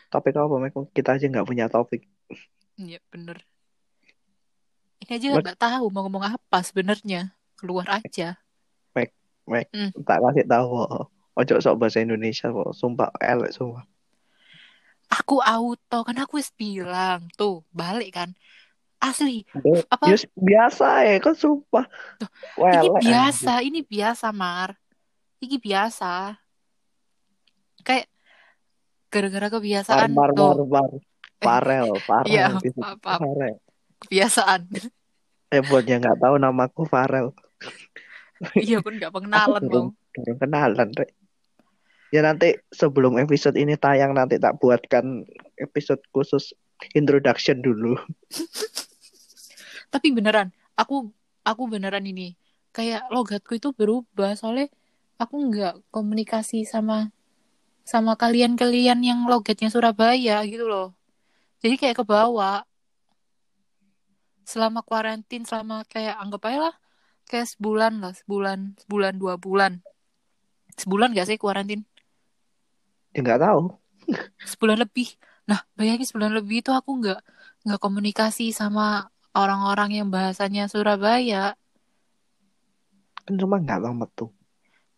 [0.08, 0.72] topik apa Mek?
[0.94, 2.06] kita aja nggak punya topik
[2.74, 3.42] Iya bener.
[5.02, 7.34] Ini aja Mas- nggak tahu mau ngomong apa sebenarnya.
[7.54, 8.38] Keluar aja.
[9.48, 9.88] Mek Hmm.
[10.04, 11.08] tak kasih tahu oh.
[11.32, 13.80] ojo sok bahasa Indonesia kok sumpah elek sumpah
[15.08, 18.36] Aku auto kan aku bilang tuh balik kan.
[18.98, 19.46] Asli.
[19.86, 20.10] Apa?
[20.10, 21.86] Yus, biasa ya kan sumpah
[22.58, 24.74] Ini Welek, biasa, ini biasa Mar.
[25.38, 26.34] Ini biasa.
[27.86, 28.10] Kayak
[29.08, 30.90] gara-gara kebiasaan Par, par, tuh par, par.
[31.38, 32.78] Farel, Farel, Iya, gitu.
[32.82, 32.98] maaf.
[32.98, 33.54] Farel.
[34.02, 34.60] kebiasaan.
[35.48, 37.30] Eh buat yang nggak tahu namaku Farel.
[38.58, 39.90] iya pun nggak pengenalan mau.
[40.14, 41.10] Belum kenalan, Rek.
[42.10, 45.22] Ya nanti sebelum episode ini tayang nanti tak buatkan
[45.54, 46.50] episode khusus
[46.94, 47.94] introduction dulu.
[49.88, 51.10] Tapi beneran, aku
[51.44, 52.36] aku beneran ini
[52.76, 54.68] kayak logatku itu berubah soalnya
[55.16, 57.10] aku nggak komunikasi sama
[57.88, 60.92] sama kalian-kalian yang logatnya Surabaya gitu loh.
[61.64, 62.62] Jadi kayak ke bawah.
[64.44, 66.74] Selama kuarantin, selama kayak anggap aja lah
[67.28, 69.84] kayak sebulan lah, sebulan, sebulan dua bulan.
[70.76, 71.84] Sebulan gak sih kuarantin?
[73.12, 73.76] Ya nggak tahu.
[74.40, 75.16] Sebulan lebih.
[75.48, 77.20] Nah, bayangin sebulan lebih itu aku nggak
[77.68, 81.54] nggak komunikasi sama orang-orang yang bahasanya Surabaya.
[83.24, 84.26] Cuma nggak tahu metu.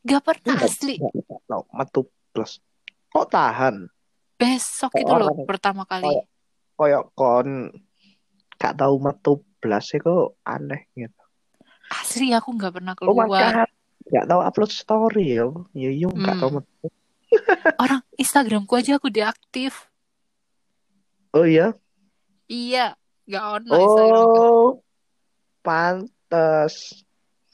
[0.01, 0.95] Gak pernah Nggak- asli.
[0.97, 2.01] nggak tahu metu
[2.31, 2.53] plus.
[3.11, 3.77] Kok tahan?
[4.35, 6.09] Besok itu loh pertama kali.
[6.73, 7.49] Koyok kon
[8.57, 11.21] gak tahu metu blas sih kok aneh gitu.
[11.91, 13.29] Asli aku nggak pernah Oh keluar.
[13.29, 13.69] god.
[14.09, 15.45] Gak tahu upload story ya.
[15.73, 16.41] Ya yung gak Hmm.
[16.41, 16.87] tahu metu.
[17.83, 19.91] Orang Instagramku aja aku deaktif.
[21.31, 21.77] Oh iya.
[22.47, 22.99] Iya,
[23.31, 24.43] nggak on lah Instagramku.
[24.43, 24.67] Oh.
[25.63, 26.75] Pantes.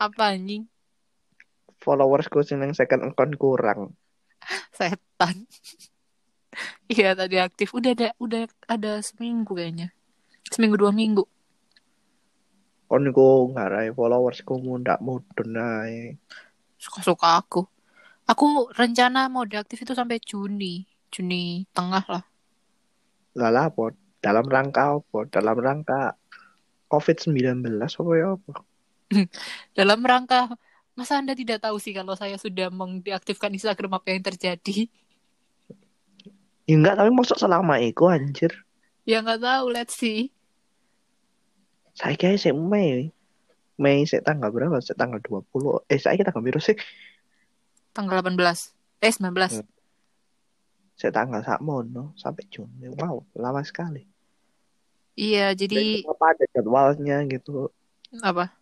[0.00, 0.64] Apa anjing?
[1.86, 3.94] followersku yang second account kurang.
[4.76, 5.46] Setan.
[6.88, 7.76] Iya tadi aktif.
[7.76, 9.92] Udah ada udah ada seminggu kayaknya.
[10.48, 11.20] Seminggu dua minggu.
[12.88, 16.16] Kon ku ngarai followersku mundak mudun ae.
[16.80, 17.60] Suka-suka aku.
[18.24, 20.88] Aku rencana mau deaktif itu sampai Juni.
[21.12, 22.24] Juni tengah lah.
[23.36, 23.92] Lah apa?
[24.26, 25.18] Dalam rangka apa?
[25.30, 26.18] Dalam rangka
[26.90, 28.52] COVID-19 apa ya apa?
[29.78, 30.58] Dalam rangka
[30.96, 34.88] Masa Anda tidak tahu sih kalau saya sudah mengdeaktifkan Instagram apa yang terjadi?
[36.64, 38.64] Ya enggak, tapi masuk selama itu anjir.
[39.04, 40.32] Ya nggak tahu, let's see.
[41.92, 43.12] Saya kira sih Mei.
[43.76, 44.80] Mei saya tanggal berapa?
[44.80, 45.84] Saya tanggal 20.
[45.92, 46.80] Eh, saya tanggal berapa sih?
[47.92, 48.72] Tanggal 18.
[49.04, 49.68] Eh, 19.
[50.96, 52.88] Saya tanggal sakmono sampai Juni.
[52.88, 54.15] Wow, lama sekali.
[55.16, 57.72] Iya, jadi apa ada jadwalnya gitu.
[58.20, 58.52] apa?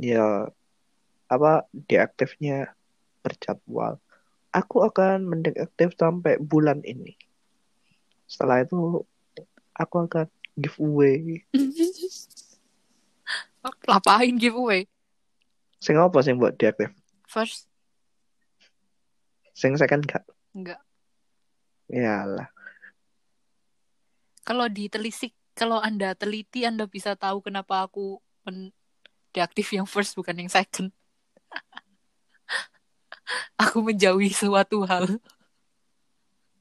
[0.00, 0.48] Ya
[1.28, 2.72] apa deaktifnya
[3.20, 4.00] berjadwal.
[4.56, 7.20] Aku akan mendeaktif sampai bulan ini.
[8.24, 9.04] Setelah itu
[9.76, 11.44] aku akan giveaway.
[13.90, 14.88] Lapain giveaway.
[15.84, 16.88] Sing apa sing buat deaktif?
[17.28, 17.68] First,
[19.56, 20.24] Sing second gak?
[20.56, 20.80] enggak.
[21.92, 22.48] Yalah.
[24.46, 28.70] Kalau ditelisik kalau Anda teliti Anda bisa tahu kenapa aku men
[29.34, 30.94] deaktif yang first bukan yang second.
[33.62, 35.18] aku menjauhi suatu hal.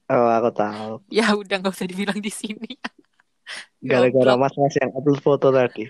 [0.10, 0.94] Oh, aku tahu.
[1.14, 2.74] Ya udah nggak usah dibilang di sini.
[3.86, 4.50] Gara-gara Goblok.
[4.50, 5.86] mas-mas yang upload foto tadi.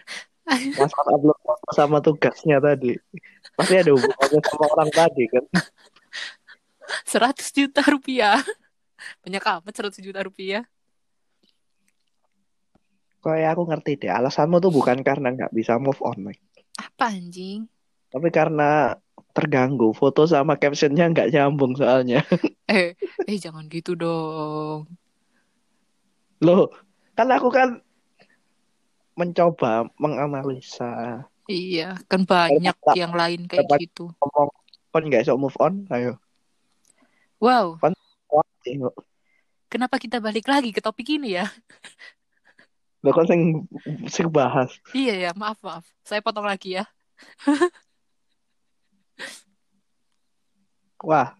[0.77, 2.99] Mas upload foto sama tugasnya tadi.
[3.55, 5.45] Pasti ada hubungannya sama orang tadi kan.
[7.07, 8.43] 100 juta rupiah.
[9.23, 10.67] Banyak amat 100 juta rupiah.
[13.25, 14.11] Kayak aku ngerti deh.
[14.13, 16.45] Alasanmu tuh bukan karena nggak bisa move on, Mike.
[16.77, 17.65] Apa anjing?
[18.13, 18.93] Tapi karena
[19.33, 19.97] terganggu.
[19.97, 22.21] Foto sama captionnya nggak nyambung soalnya.
[22.65, 22.97] Eh,
[23.29, 24.89] eh jangan gitu dong.
[26.41, 26.73] Loh,
[27.13, 27.77] kan aku kan
[29.13, 31.29] mencoba menganalisa.
[31.45, 34.09] Iya, kan banyak Tak- yang lain kayak gitu.
[34.17, 34.49] Ngomong,
[34.89, 35.85] kon nggak bisa move on?
[35.93, 36.17] Ayo.
[37.37, 37.77] Wow,
[39.69, 41.45] kenapa kita balik lagi ke topik ini ya?
[43.05, 43.69] Loh, kon sing,
[44.09, 44.73] sing bahas.
[44.91, 45.85] Iya ya, maaf maaf.
[46.01, 46.89] Saya potong lagi ya.
[51.05, 51.37] Wah,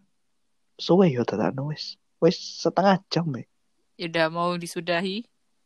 [0.78, 1.97] suwe yo tenan wis.
[2.21, 3.49] Wis setengah jam, Mike.
[3.97, 5.25] Ya udah mau disudahi.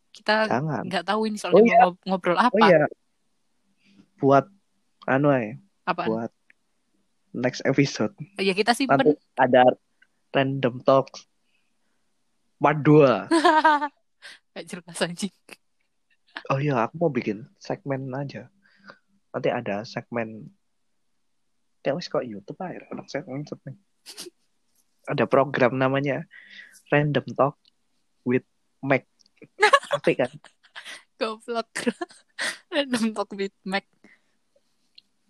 [0.09, 0.47] Kita
[0.87, 1.77] nggak tahu ini soalnya Oh iya.
[1.77, 2.55] mau ngob- ngobrol apa.
[2.55, 2.87] Oh iya.
[4.17, 4.45] Buat
[5.05, 6.07] anu aja, Apaan?
[6.07, 6.31] buat
[7.31, 8.15] next episode.
[8.17, 9.15] Oh, ya kita Nanti simpen.
[9.35, 9.63] ada
[10.31, 11.27] random talks
[12.57, 13.29] part 2.
[14.55, 15.35] Gak jelas anjing.
[16.49, 18.49] Oh iya, aku mau bikin segmen aja.
[19.29, 20.49] Nanti ada segmen
[21.85, 23.77] kayak wis kok YouTube aja, orang segmen segmen.
[25.05, 26.25] Ada program namanya
[26.89, 27.55] Random Talk
[28.25, 28.45] with
[28.81, 29.05] Mac.
[29.93, 30.31] Apik kan?
[31.19, 31.69] Goblok.
[32.73, 33.83] Random talk with Mac.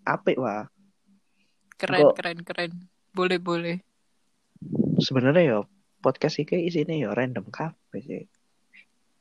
[0.05, 0.69] Apik wah.
[1.79, 2.71] Keren, Kok- keren, keren.
[3.15, 3.77] Boleh, boleh.
[4.99, 5.59] Sebenarnya ya
[6.03, 8.23] podcast iki isinya ya random kabeh sih.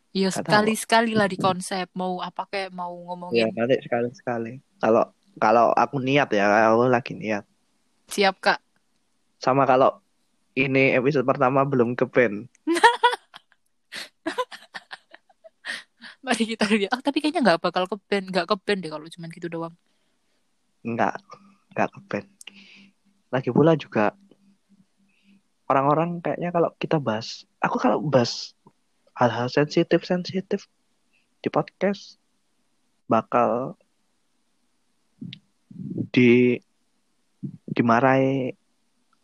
[0.09, 1.87] Iya, Nggak sekali-sekali lah di konsep.
[1.93, 3.53] Mau apa kayak mau Ya ngomongin.
[3.53, 4.53] nanti sekali-sekali.
[4.81, 7.45] Kalau kalau aku niat ya, aku lagi niat.
[8.09, 8.59] Siap, Kak.
[9.39, 10.01] Sama kalau
[10.57, 12.49] ini episode pertama belum ke band.
[16.19, 16.91] Mari kita lihat.
[16.93, 18.33] Oh, tapi kayaknya nggak bakal ke band.
[18.33, 19.75] Nggak ke band deh kalau cuman gitu doang.
[20.83, 21.21] Enggak,
[21.71, 22.29] enggak ke band.
[23.29, 24.17] Lagi pula juga
[25.69, 28.57] orang-orang kayaknya kalau kita bahas, aku kalau bahas
[29.19, 30.71] hal-hal sensitif-sensitif
[31.43, 32.23] di podcast
[33.11, 33.75] bakal
[36.15, 36.59] di
[37.67, 38.55] dimarahi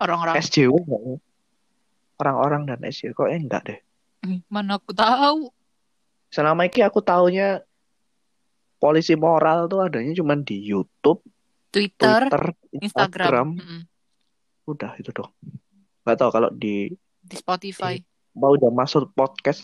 [0.02, 0.34] Orang-orang.
[0.42, 1.16] SJW ya?
[2.18, 3.78] Orang-orang dan SJW kok eh, enggak deh.
[4.26, 5.50] "Ih, Mana aku tahu.
[6.34, 7.62] Selama ini aku taunya
[8.82, 11.22] polisi moral tuh adanya cuma di YouTube,
[11.70, 12.44] Twitter, Twitter,
[12.82, 12.82] Instagram.
[12.82, 13.48] Instagram.
[13.62, 13.80] Mm-mm.
[14.66, 15.30] Udah itu dong.
[16.02, 16.90] Nggak tahu kalau di
[17.24, 17.96] Di Spotify.
[18.34, 19.62] Mau udah masuk podcast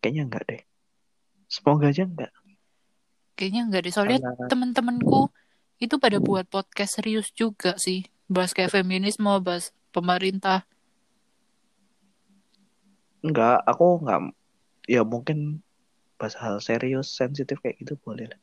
[0.00, 0.62] kayaknya enggak deh.
[1.46, 2.32] Semoga aja enggak.
[3.36, 3.92] Kayaknya nggak deh.
[3.92, 5.28] Soalnya Karena temen-temenku
[5.76, 8.08] itu pada buat podcast serius juga sih.
[8.26, 10.66] Bahas kayak feminisme, bahas pemerintah.
[13.26, 14.20] enggak, aku enggak
[14.86, 15.60] ya mungkin
[16.14, 18.40] bahas hal serius, sensitif kayak gitu boleh lah.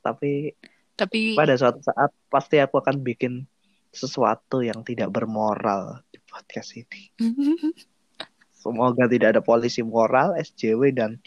[0.00, 0.56] Tapi
[0.96, 3.44] Tapi pada suatu saat pasti aku akan bikin
[3.92, 7.10] sesuatu yang tidak bermoral podcast ini.
[8.62, 11.18] Semoga tidak ada polisi moral, SJW dan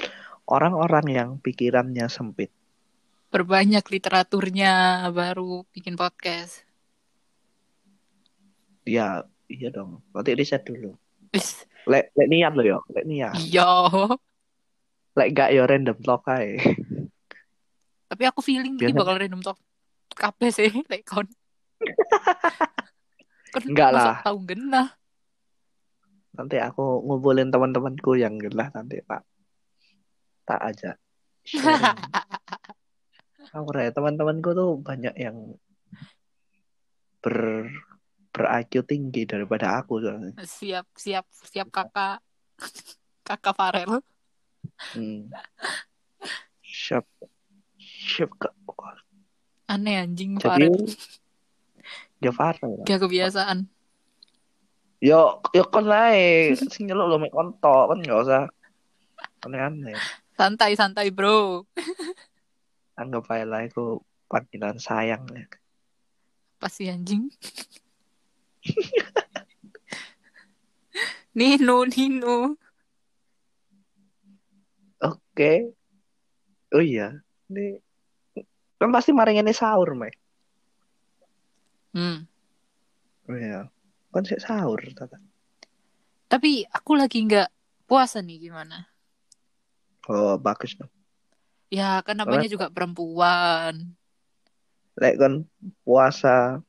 [0.47, 2.49] orang-orang yang pikirannya sempit.
[3.33, 6.61] perbanyak literaturnya baru bikin podcast.
[8.85, 10.05] Ya, iya dong.
[10.13, 10.93] Nanti riset dulu.
[11.89, 13.33] Lek, lek niat lo yo, lek niat.
[13.41, 13.89] Iya.
[15.17, 16.61] Lek enggak yo random talk ae.
[18.05, 19.57] Tapi aku feeling ini bakal random talk.
[20.13, 21.25] Kabeh sih, like kon.
[23.61, 24.17] Enggak lah.
[24.25, 24.89] tahu genah.
[26.33, 29.21] Nanti aku ngumpulin teman-temanku yang gelah nanti tak
[30.43, 30.59] tak
[31.45, 31.45] sharing.
[33.53, 35.53] Aku ya teman-temanku tuh banyak yang
[37.21, 37.69] ber
[38.33, 40.33] ber IQ tinggi daripada aku soalnya.
[40.41, 42.17] siap, siap, siap kakak.
[43.21, 44.01] Kakak Farel.
[44.97, 45.29] Hmm.
[46.65, 47.05] Siap.
[47.77, 48.57] Siap kak.
[49.69, 50.75] Aneh anjing Jadi Farel.
[52.23, 52.87] Ya Farel.
[52.87, 53.67] Gak kebiasaan.
[55.03, 58.47] Yo yo kon lae sing nyeluk lo mek kontok kan nggak usah
[59.43, 59.99] aneh-aneh.
[60.39, 61.67] Santai, santai bro.
[62.95, 63.99] Anggap aja lah aku
[64.31, 65.43] panggilan sayang ya.
[66.63, 67.27] Apa sih anjing?
[71.37, 72.55] Nino, Nino.
[75.03, 75.75] Oke.
[76.71, 77.19] Oh iya.
[77.51, 77.83] Ini
[78.79, 80.15] kan pasti maring ini sahur, Mek.
[81.93, 82.25] Hmm.
[83.29, 83.69] Oh iya.
[84.09, 85.17] Kan sih sahur tata.
[86.27, 87.49] Tapi aku lagi nggak
[87.85, 88.89] puasa nih gimana?
[90.09, 90.89] Oh, bagus dong.
[91.73, 93.97] Ya kan namanya juga perempuan.
[94.97, 95.49] Lek kon
[95.81, 96.61] puasa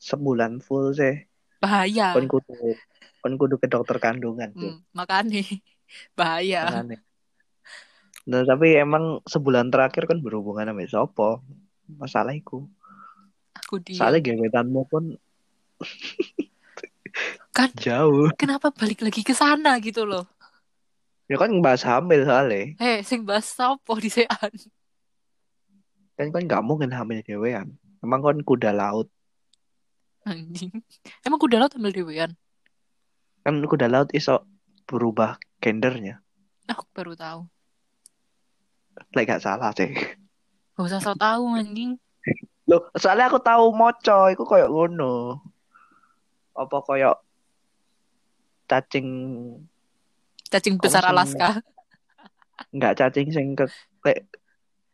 [0.00, 1.24] sebulan full sih.
[1.60, 2.16] Bahaya.
[2.16, 2.76] Kon kudu
[3.20, 4.52] kon kudu ke dokter kandungan.
[4.56, 5.44] Hmm, makanya
[6.18, 6.64] bahaya.
[6.68, 6.98] Makanya.
[8.28, 11.30] Nah, tapi emang sebulan terakhir kan berhubungan sama sopo.
[11.88, 12.68] Masalah iku.
[13.70, 14.02] Aku dia.
[14.02, 15.14] Soalnya gebetanmu pun
[17.54, 18.26] Kan jauh.
[18.34, 20.26] kenapa balik lagi ke sana gitu loh?
[21.30, 22.74] Ya kan bahas hamil soalnya.
[22.82, 24.50] Eh, sing bahas sopo di sean.
[26.18, 27.78] Kan kan gak mungkin hamil dewean.
[28.02, 29.06] Emang kan kuda laut.
[30.26, 30.74] Anjing.
[31.22, 32.34] Emang kuda laut ambil dewean?
[33.46, 34.42] Kan kuda laut iso
[34.90, 36.18] berubah gendernya.
[36.66, 37.46] Aku baru tahu.
[39.14, 39.94] Lek gak salah sih.
[40.74, 42.02] Gak usah so tahu anjing.
[42.70, 45.42] Loh, soalnya aku tahu moco iku koyo ngono.
[46.54, 47.18] Apa koyo
[48.70, 49.06] cacing
[50.46, 51.02] Cacing besar?
[51.02, 51.58] Alaska.
[52.70, 53.66] enggak cacing sing ke
[53.98, 54.30] kayak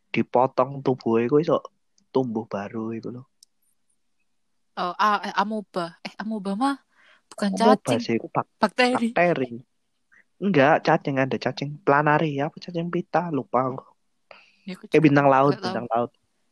[0.09, 1.61] dipotong tubuh iku iso
[2.09, 3.23] tumbuh baru iku lho.
[4.77, 5.97] Oh, ah, eh, amoeba.
[6.05, 6.75] Eh, amoeba mah
[7.29, 9.13] bukan cacing, sih bak- bakteri.
[9.13, 9.61] bakteri?
[10.37, 13.85] Enggak, cacing ada cacing planari apa cacing pita lupa aku.
[14.65, 16.11] Ya, juga bintang laut, bintang laut.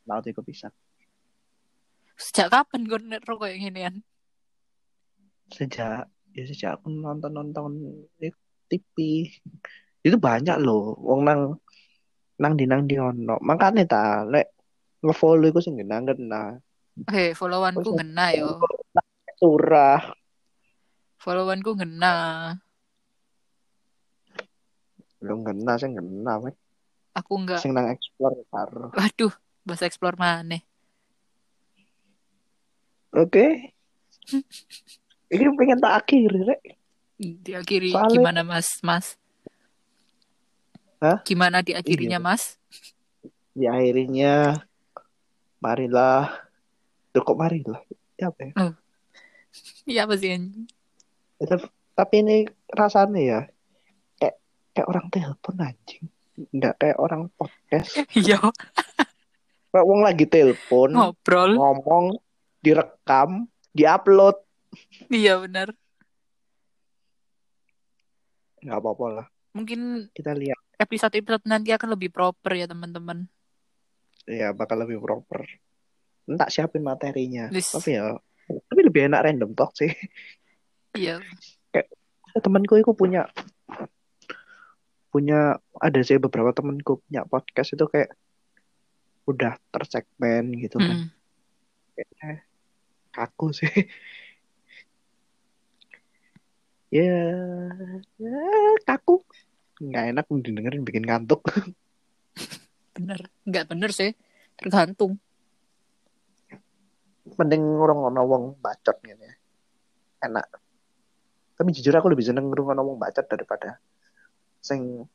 [0.10, 0.70] Laut itu bisa.
[2.16, 3.96] Sejak kapan gue nero kayak ginian?
[5.52, 7.76] Sejak ya sejak aku nonton-nonton
[8.68, 8.96] TV.
[10.04, 11.42] Itu banyak loh wong nang
[12.40, 13.40] nang di nang di ono.
[13.44, 14.52] Makane ta lek
[15.04, 16.60] nge-follow iku sing ngena-ngena.
[17.12, 18.60] Eh, followanku ngena yo.
[19.36, 20.00] Surah.
[21.20, 22.16] Followanku ngena.
[25.20, 25.44] Belum
[25.76, 26.56] sing ngena weh.
[27.16, 27.60] Aku enggak.
[27.64, 28.92] Sing nang explore karo.
[28.92, 30.60] Waduh, bahasa explore mana?
[33.16, 33.72] Oke.
[35.26, 36.62] Ini pengen tak akhiri, Rek.
[37.18, 38.68] Diakhiri Soalnya- gimana Mas?
[38.84, 39.16] Mas?
[41.00, 41.24] Hah?
[41.24, 42.26] Gimana diakhirinya Iya.
[42.26, 42.44] Mas?
[43.56, 44.64] Di akhirnya
[45.58, 46.44] marilah.
[47.12, 47.80] Tuh kok marilah?
[48.20, 48.54] Ya apa ya?
[49.88, 50.36] Iya apa sih?
[51.40, 52.38] Ya, tapi- Tapi ini
[52.68, 53.40] rasanya ya
[54.20, 54.36] kayak
[54.76, 56.04] kayak orang telepon anjing.
[56.52, 57.88] Enggak kayak orang podcast.
[58.20, 58.36] Iya,
[59.72, 61.56] Kayak wong lagi telepon, ngobrol.
[61.56, 62.20] ngomong,
[62.66, 64.42] direkam, diupload.
[65.14, 65.70] Iya benar.
[68.66, 69.26] Nggak apa-apa lah.
[69.54, 70.58] Mungkin Kita lihat.
[70.76, 73.30] episode-episode nanti akan lebih proper ya teman-teman.
[74.26, 75.46] Ya bakal lebih proper.
[76.26, 77.48] Entak siapin materinya.
[77.54, 79.94] Tapi ya tapi lebih enak random talk sih.
[80.98, 81.22] Iya.
[82.36, 83.32] temanku itu punya
[85.08, 88.12] punya ada sih beberapa temanku punya podcast itu kayak
[89.24, 91.08] udah tersegmen gitu kan Mm.
[91.96, 92.32] Kayaknya
[93.16, 93.72] kaku sih
[96.92, 97.16] ya,
[98.20, 98.40] ya
[98.84, 99.24] kaku
[99.80, 101.48] nggak enak didengerin bikin ngantuk
[102.96, 103.28] Bener.
[103.44, 104.16] Nggak bener sih.
[104.56, 105.20] Tergantung.
[107.26, 109.34] mending orang ngono wong bacot gitu ya
[110.30, 110.46] enak
[111.58, 113.82] tapi jujur aku lebih seneng ngerungokno wong bacot daripada
[114.62, 115.10] sing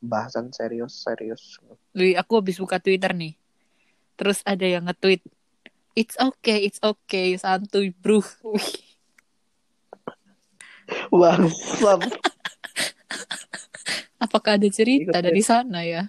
[0.00, 1.60] bahasan serius serius
[1.92, 3.36] Wih, aku habis buka Twitter nih.
[4.16, 5.20] Terus ada yang nge-tweet,
[5.98, 8.22] It's okay, it's okay, santuy bro.
[11.10, 12.02] Bangsat
[14.24, 16.06] apakah ada cerita Ikut dari sana ya?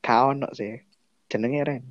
[0.00, 0.80] Kau no sih.
[1.26, 1.84] Jenenge Ren.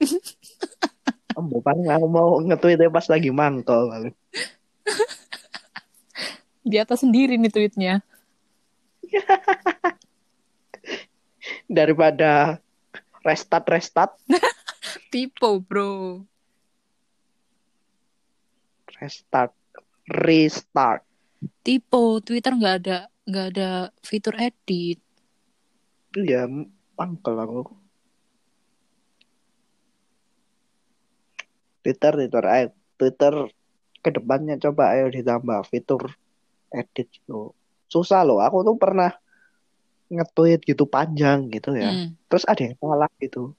[1.38, 4.14] Ambo paling aku mau nge-tweet pas lagi mangkol paling.
[6.64, 7.94] Di atas sendiri nih tweetnya.
[11.66, 12.58] Daripada
[13.24, 14.12] restart restart
[15.14, 16.26] Tipo bro.
[18.98, 19.54] restart
[20.10, 21.06] restart.
[21.62, 23.70] Tipo, Twitter nggak ada nggak ada
[24.02, 24.98] fitur edit.
[26.18, 26.50] Iya,
[26.98, 27.62] mangkol aku.
[31.86, 32.66] Twitter, Twitter, ayo
[32.98, 33.34] Twitter
[34.02, 36.10] ke depannya coba ayo ditambah fitur
[36.74, 37.54] edit gitu.
[37.86, 39.14] Susah loh, aku tuh pernah
[40.10, 41.94] nge-tweet gitu panjang gitu ya.
[41.94, 43.54] Hmm, Terus ada yang salah gitu.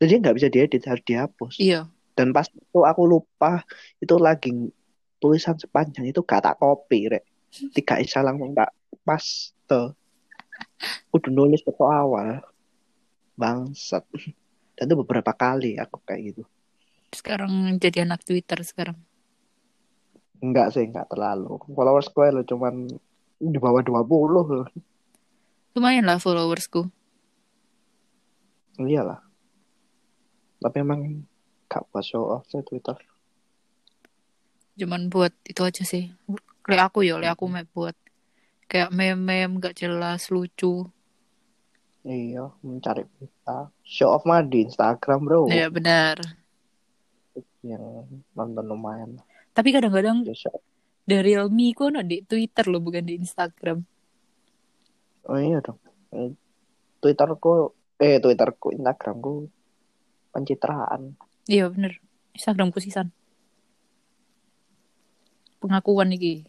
[0.00, 1.54] Jadi nggak bisa diedit, harus dihapus.
[1.60, 1.84] iya.
[2.16, 3.64] Dan pas itu aku lupa
[3.96, 4.52] itu lagi
[5.20, 7.24] tulisan sepanjang itu gak tak copy rek.
[7.72, 9.24] Tiga isa langsung tak pas
[9.64, 9.96] tuh.
[11.16, 12.44] Udah nulis ke awal.
[13.40, 14.04] Bangsat.
[14.76, 16.42] Dan itu beberapa kali aku kayak gitu.
[17.12, 19.00] Sekarang jadi anak Twitter sekarang.
[20.44, 21.56] Enggak sih, enggak terlalu.
[21.72, 22.88] Followers gue lo cuman
[23.40, 24.68] di bawah 20 loh.
[25.72, 26.88] Lumayan lah followersku.
[28.76, 29.29] Iyalah.
[30.60, 31.24] Tapi emang
[31.66, 32.96] gak buat show off sih Twitter.
[34.76, 36.12] Cuman buat itu aja sih.
[36.62, 37.96] Kayak aku ya, kayak aku map buat
[38.64, 40.86] kayak meme-meme gak jelas lucu.
[42.00, 43.68] Iya, mencari berita.
[43.84, 45.48] Show off mah di Instagram, bro.
[45.52, 46.16] Ya benar.
[47.60, 49.20] Yang nonton lumayan.
[49.52, 50.64] Tapi kadang-kadang Ya, show-
[51.04, 53.84] the real me ku ono di Twitter loh bukan di Instagram.
[55.28, 55.76] Oh iya dong.
[56.10, 56.32] Eh,
[57.00, 59.48] Twitterku, eh Twitterku, Instagramku
[60.30, 61.14] pencitraan.
[61.46, 61.98] Iya bener.
[62.34, 63.10] Instagramku sisan.
[65.60, 66.46] Pengakuan iki.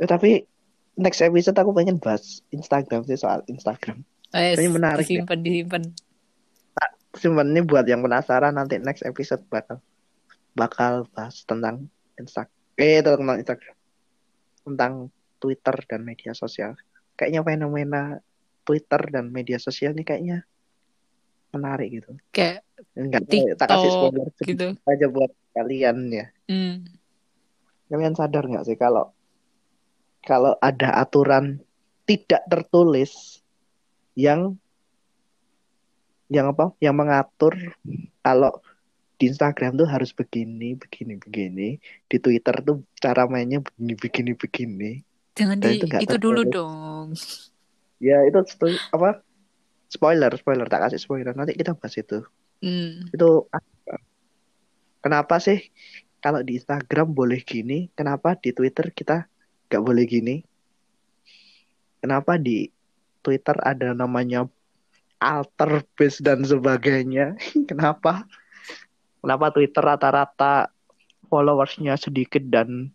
[0.00, 0.48] Eh, tapi
[0.96, 4.02] next episode aku pengen bahas Instagram sih soal Instagram.
[4.34, 5.22] Eh, Kayaknya menarik ya.
[5.22, 5.82] disimpan, disimpan.
[7.14, 9.78] Cuman ini buat yang penasaran nanti next episode bakal
[10.54, 11.86] bakal bahas tentang
[12.18, 13.76] Insta eh tentang Instagram
[14.66, 14.92] tentang
[15.38, 16.74] Twitter dan media sosial.
[17.14, 18.02] Kayaknya fenomena
[18.66, 20.42] Twitter dan media sosial ini kayaknya
[21.54, 22.10] menarik gitu.
[22.34, 24.66] Kayak Enggak ya, tak kasih TikTok spoiler gitu.
[24.86, 26.26] aja buat kalian ya.
[26.46, 26.86] Hmm.
[27.90, 29.10] Kalian sadar nggak sih kalau
[30.22, 31.58] kalau ada aturan
[32.06, 33.42] tidak tertulis
[34.14, 34.54] yang
[36.30, 36.70] yang apa?
[36.78, 37.54] Yang mengatur
[38.22, 38.62] kalau
[39.18, 41.68] di Instagram tuh harus begini, begini, begini.
[42.06, 44.90] Di Twitter tuh cara mainnya begini, begini, begini.
[45.34, 47.18] Jangan Dan di itu itu dulu dong.
[47.98, 48.38] Ya itu
[48.94, 49.23] apa?
[49.94, 50.66] Spoiler, spoiler.
[50.66, 51.38] Tak kasih spoiler.
[51.38, 52.26] Nanti kita bahas itu.
[52.58, 53.06] Hmm.
[53.14, 54.02] Itu apa?
[55.04, 55.60] kenapa sih
[56.24, 59.28] kalau di Instagram boleh gini, kenapa di Twitter kita
[59.68, 60.40] nggak boleh gini?
[62.00, 62.72] Kenapa di
[63.20, 64.48] Twitter ada namanya
[65.20, 67.36] alter base dan sebagainya?
[67.70, 68.24] Kenapa?
[69.20, 70.72] Kenapa Twitter rata-rata
[71.28, 72.92] followersnya sedikit dan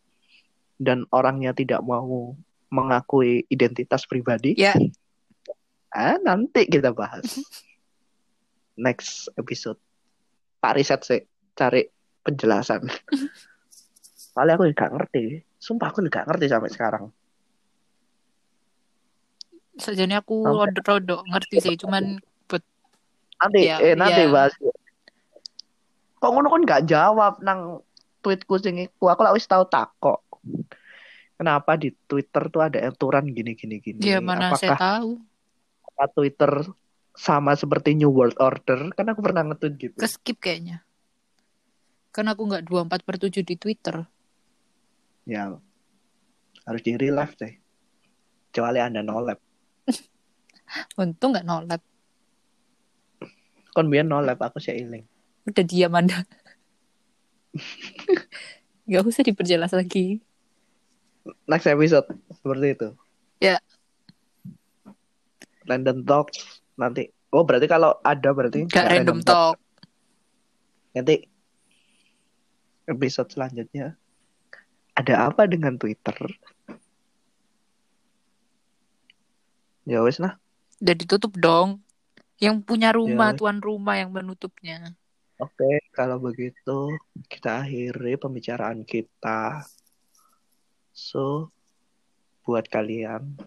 [0.81, 2.33] dan orangnya tidak mau
[2.73, 4.57] mengakui identitas pribadi?
[4.57, 4.73] Ya,
[5.89, 7.41] Ah, nanti kita bahas.
[8.77, 9.81] Next episode.
[10.61, 11.21] Pak riset sih,
[11.57, 11.87] cari
[12.21, 12.85] penjelasan.
[14.35, 15.41] Soalnya aku nggak ngerti.
[15.57, 17.05] Sumpah aku nggak ngerti sampai sekarang.
[19.79, 22.19] sajane aku rodok-rodok ngerti sih, cuman
[22.51, 22.59] buat
[23.39, 24.31] Nanti, Ya, eh nanti ya.
[24.31, 24.51] bahas.
[26.19, 27.79] Kok ngono kan nggak jawab nang
[28.19, 29.07] tweetku sing iku.
[29.07, 30.19] Aku lah wis tahu takok.
[31.39, 34.03] Kenapa di Twitter tuh ada aturan gini gini gini?
[34.03, 35.15] ya mana saya tahu.
[36.07, 36.63] Twitter
[37.17, 38.95] sama seperti New World Order?
[38.95, 39.97] Kan aku pernah nge-tweet gitu.
[39.99, 40.85] Ke skip kayaknya.
[42.15, 44.07] Kan aku nggak 24 per 7 di Twitter.
[45.27, 45.59] Ya
[46.69, 47.57] harus di real life deh.
[48.53, 49.41] Kecuali Anda no lab.
[51.01, 51.81] Untung nggak nolep.
[53.73, 55.01] Kon biyen no aku sih iling.
[55.49, 56.21] Udah diam Anda.
[58.89, 60.21] Gak usah diperjelas lagi.
[61.45, 62.09] Next episode
[62.41, 62.89] seperti itu.
[63.37, 63.61] Ya.
[65.69, 67.05] Random Talks nanti.
[67.29, 69.61] Oh berarti kalau ada berarti Gak nggak random talk.
[70.97, 71.21] Nanti
[72.89, 73.93] episode selanjutnya
[74.97, 76.17] ada apa dengan Twitter?
[79.85, 80.41] Ya wes nah.
[80.81, 81.85] Udah ditutup dong.
[82.39, 83.37] Yang punya rumah, Ya.
[83.37, 84.95] tuan rumah yang menutupnya.
[85.39, 86.95] Oke, kalau begitu
[87.27, 89.67] kita akhiri pembicaraan kita.
[90.95, 91.51] So,
[92.47, 93.37] buat kalian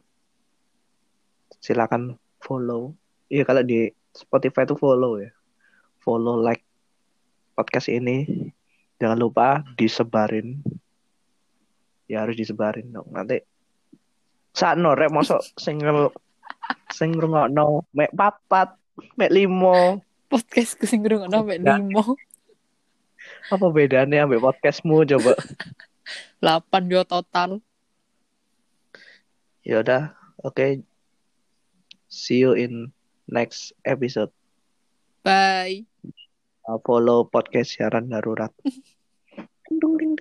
[1.58, 2.94] silakan follow.
[3.28, 5.32] Iya kalau di Spotify itu follow ya.
[6.00, 6.62] Follow like
[7.52, 8.24] podcast ini.
[8.96, 10.62] Jangan lupa disebarin.
[12.06, 13.08] Ya harus disebarin dong.
[13.10, 13.40] Nanti
[14.52, 16.12] saat rek mosok single
[16.92, 18.76] sing ngrungokno mek papat,
[19.16, 20.04] mek limo.
[20.28, 21.76] Podcast kesing ngrungokno sampai Ya.
[21.80, 22.16] limo.
[23.48, 25.32] Apa bedanya ambek podcastmu coba?
[26.42, 27.62] 8 yo total.
[29.62, 30.82] Ya udah, oke.
[32.12, 32.92] See you in
[33.28, 34.30] next episode.
[35.24, 35.86] Bye.
[36.68, 38.52] Uh, follow podcast siaran darurat.
[39.66, 40.16] Ding, ding, ding.